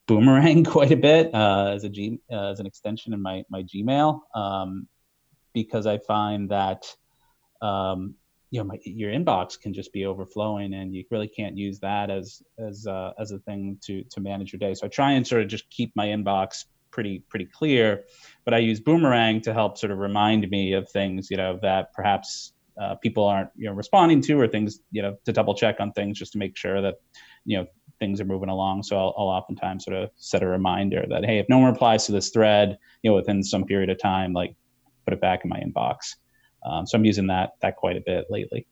Boomerang 0.08 0.64
quite 0.76 0.90
a 0.90 0.96
bit 0.96 1.32
uh, 1.32 1.72
as 1.74 1.84
a 1.84 1.88
G, 1.88 2.18
uh, 2.32 2.50
as 2.50 2.58
an 2.58 2.66
extension 2.66 3.12
in 3.12 3.22
my 3.22 3.44
my 3.48 3.62
Gmail. 3.62 4.20
Um, 4.34 4.88
because 5.54 5.86
I 5.86 5.98
find 5.98 6.50
that 6.50 6.84
um, 7.62 8.14
you 8.50 8.58
know 8.58 8.64
my, 8.64 8.78
your 8.84 9.12
inbox 9.12 9.60
can 9.60 9.72
just 9.72 9.92
be 9.92 10.06
overflowing, 10.06 10.74
and 10.74 10.92
you 10.92 11.04
really 11.12 11.28
can't 11.28 11.56
use 11.56 11.78
that 11.80 12.10
as 12.10 12.42
as 12.58 12.86
uh, 12.86 13.12
as 13.20 13.30
a 13.30 13.38
thing 13.38 13.78
to 13.84 14.02
to 14.10 14.20
manage 14.20 14.52
your 14.52 14.58
day. 14.58 14.74
So 14.74 14.86
I 14.86 14.88
try 14.88 15.12
and 15.12 15.24
sort 15.24 15.42
of 15.42 15.48
just 15.48 15.70
keep 15.70 15.92
my 15.94 16.06
inbox 16.06 16.64
pretty 16.90 17.20
pretty 17.28 17.46
clear, 17.46 18.04
but 18.44 18.54
I 18.54 18.58
use 18.58 18.80
Boomerang 18.80 19.42
to 19.42 19.52
help 19.52 19.78
sort 19.78 19.92
of 19.92 19.98
remind 19.98 20.48
me 20.50 20.72
of 20.72 20.88
things 20.90 21.28
you 21.30 21.36
know 21.36 21.58
that 21.62 21.92
perhaps 21.92 22.54
uh, 22.80 22.94
people 22.96 23.26
aren't 23.26 23.50
you 23.56 23.68
know 23.68 23.74
responding 23.74 24.22
to 24.22 24.40
or 24.40 24.48
things 24.48 24.80
you 24.90 25.02
know 25.02 25.16
to 25.26 25.32
double 25.32 25.54
check 25.54 25.76
on 25.80 25.92
things 25.92 26.18
just 26.18 26.32
to 26.32 26.38
make 26.38 26.56
sure 26.56 26.80
that 26.80 26.94
you 27.44 27.58
know 27.58 27.66
things 27.98 28.20
are 28.20 28.24
moving 28.24 28.48
along 28.48 28.82
so 28.82 28.96
I'll, 28.96 29.14
I'll, 29.18 29.28
oftentimes 29.28 29.84
sort 29.84 29.96
of 29.96 30.10
set 30.16 30.42
a 30.42 30.46
reminder 30.46 31.04
that 31.08 31.24
hey 31.24 31.38
if 31.38 31.46
no 31.48 31.58
one 31.58 31.72
replies 31.72 32.06
to 32.06 32.12
this 32.12 32.30
thread 32.30 32.78
you 33.02 33.10
know 33.10 33.16
within 33.16 33.42
some 33.42 33.64
period 33.64 33.90
of 33.90 33.98
time 34.00 34.32
like 34.32 34.54
put 35.08 35.14
it 35.14 35.20
back 35.20 35.40
in 35.44 35.48
my 35.48 35.58
inbox. 35.60 36.16
Um, 36.64 36.86
so 36.86 36.98
I'm 36.98 37.04
using 37.04 37.28
that 37.28 37.52
that 37.60 37.76
quite 37.76 37.96
a 37.96 38.00
bit 38.00 38.26
lately. 38.30 38.66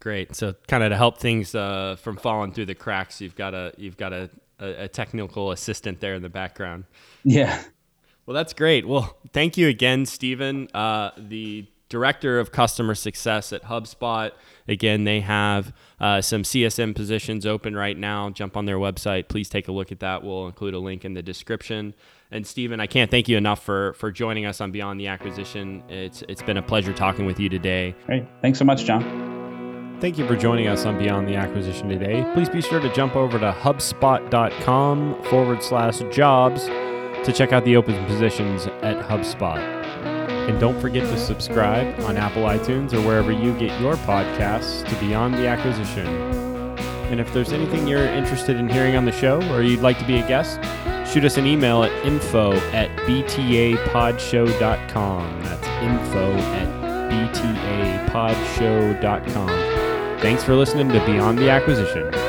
Great. 0.00 0.36
So 0.36 0.54
kind 0.68 0.84
of 0.84 0.90
to 0.90 0.96
help 0.96 1.18
things 1.18 1.54
uh, 1.54 1.96
from 2.00 2.16
falling 2.16 2.52
through 2.52 2.66
the 2.66 2.74
cracks, 2.74 3.20
you've 3.20 3.34
got 3.34 3.54
a 3.54 3.72
you've 3.76 3.96
got 3.96 4.12
a, 4.12 4.30
a, 4.60 4.84
a 4.84 4.88
technical 4.88 5.50
assistant 5.50 6.00
there 6.00 6.14
in 6.14 6.22
the 6.22 6.28
background. 6.28 6.84
Yeah. 7.24 7.60
Well, 8.26 8.34
that's 8.34 8.52
great. 8.52 8.86
Well, 8.86 9.16
thank 9.32 9.56
you 9.56 9.68
again, 9.68 10.06
Stephen, 10.06 10.68
uh, 10.74 11.10
the 11.16 11.66
director 11.88 12.38
of 12.38 12.52
customer 12.52 12.94
success 12.94 13.52
at 13.52 13.64
HubSpot. 13.64 14.32
Again, 14.66 15.04
they 15.04 15.20
have 15.20 15.72
uh, 16.00 16.20
some 16.20 16.42
CSM 16.42 16.94
positions 16.94 17.46
open 17.46 17.74
right 17.74 17.96
now. 17.96 18.30
Jump 18.30 18.56
on 18.56 18.66
their 18.66 18.76
website. 18.76 19.28
Please 19.28 19.48
take 19.48 19.68
a 19.68 19.72
look 19.72 19.90
at 19.90 20.00
that. 20.00 20.22
We'll 20.22 20.46
include 20.46 20.74
a 20.74 20.78
link 20.78 21.04
in 21.04 21.14
the 21.14 21.22
description. 21.22 21.94
And 22.30 22.46
Stephen, 22.46 22.78
I 22.78 22.86
can't 22.86 23.10
thank 23.10 23.28
you 23.28 23.38
enough 23.38 23.64
for 23.64 23.94
for 23.94 24.12
joining 24.12 24.44
us 24.44 24.60
on 24.60 24.70
Beyond 24.70 25.00
the 25.00 25.06
Acquisition. 25.06 25.82
It's 25.88 26.22
it's 26.28 26.42
been 26.42 26.58
a 26.58 26.62
pleasure 26.62 26.92
talking 26.92 27.24
with 27.24 27.40
you 27.40 27.48
today. 27.48 27.94
Great. 28.04 28.26
Thanks 28.42 28.58
so 28.58 28.66
much, 28.66 28.84
John. 28.84 29.96
Thank 30.00 30.18
you 30.18 30.26
for 30.28 30.36
joining 30.36 30.68
us 30.68 30.84
on 30.84 30.98
Beyond 30.98 31.26
the 31.26 31.34
Acquisition 31.34 31.88
today. 31.88 32.30
Please 32.34 32.48
be 32.48 32.60
sure 32.60 32.80
to 32.80 32.92
jump 32.94 33.16
over 33.16 33.38
to 33.38 33.50
hubspot.com 33.50 35.22
forward 35.24 35.62
slash 35.62 35.98
jobs 36.12 36.66
to 36.66 37.32
check 37.32 37.52
out 37.52 37.64
the 37.64 37.76
open 37.76 38.04
positions 38.06 38.66
at 38.82 38.96
HubSpot. 39.08 39.77
And 40.48 40.58
don't 40.58 40.80
forget 40.80 41.04
to 41.04 41.16
subscribe 41.18 42.00
on 42.00 42.16
Apple 42.16 42.44
iTunes 42.44 42.94
or 42.94 43.02
wherever 43.06 43.30
you 43.30 43.52
get 43.58 43.78
your 43.80 43.96
podcasts 43.96 44.88
to 44.88 44.94
Beyond 44.98 45.34
the 45.34 45.46
Acquisition. 45.46 46.06
And 47.10 47.20
if 47.20 47.30
there's 47.34 47.52
anything 47.52 47.86
you're 47.86 48.06
interested 48.06 48.56
in 48.56 48.66
hearing 48.68 48.96
on 48.96 49.04
the 49.04 49.12
show 49.12 49.42
or 49.52 49.60
you'd 49.62 49.80
like 49.80 49.98
to 49.98 50.06
be 50.06 50.18
a 50.18 50.26
guest, 50.26 50.58
shoot 51.10 51.24
us 51.24 51.36
an 51.36 51.46
email 51.46 51.84
at 51.84 51.92
info 52.04 52.52
at 52.72 52.88
btapodshow.com. 53.00 55.42
That's 55.42 55.66
info 55.82 56.32
at 56.32 56.68
btapodshow.com. 57.10 59.48
Thanks 60.20 60.42
for 60.42 60.54
listening 60.54 60.88
to 60.88 61.04
Beyond 61.06 61.38
the 61.38 61.50
Acquisition. 61.50 62.27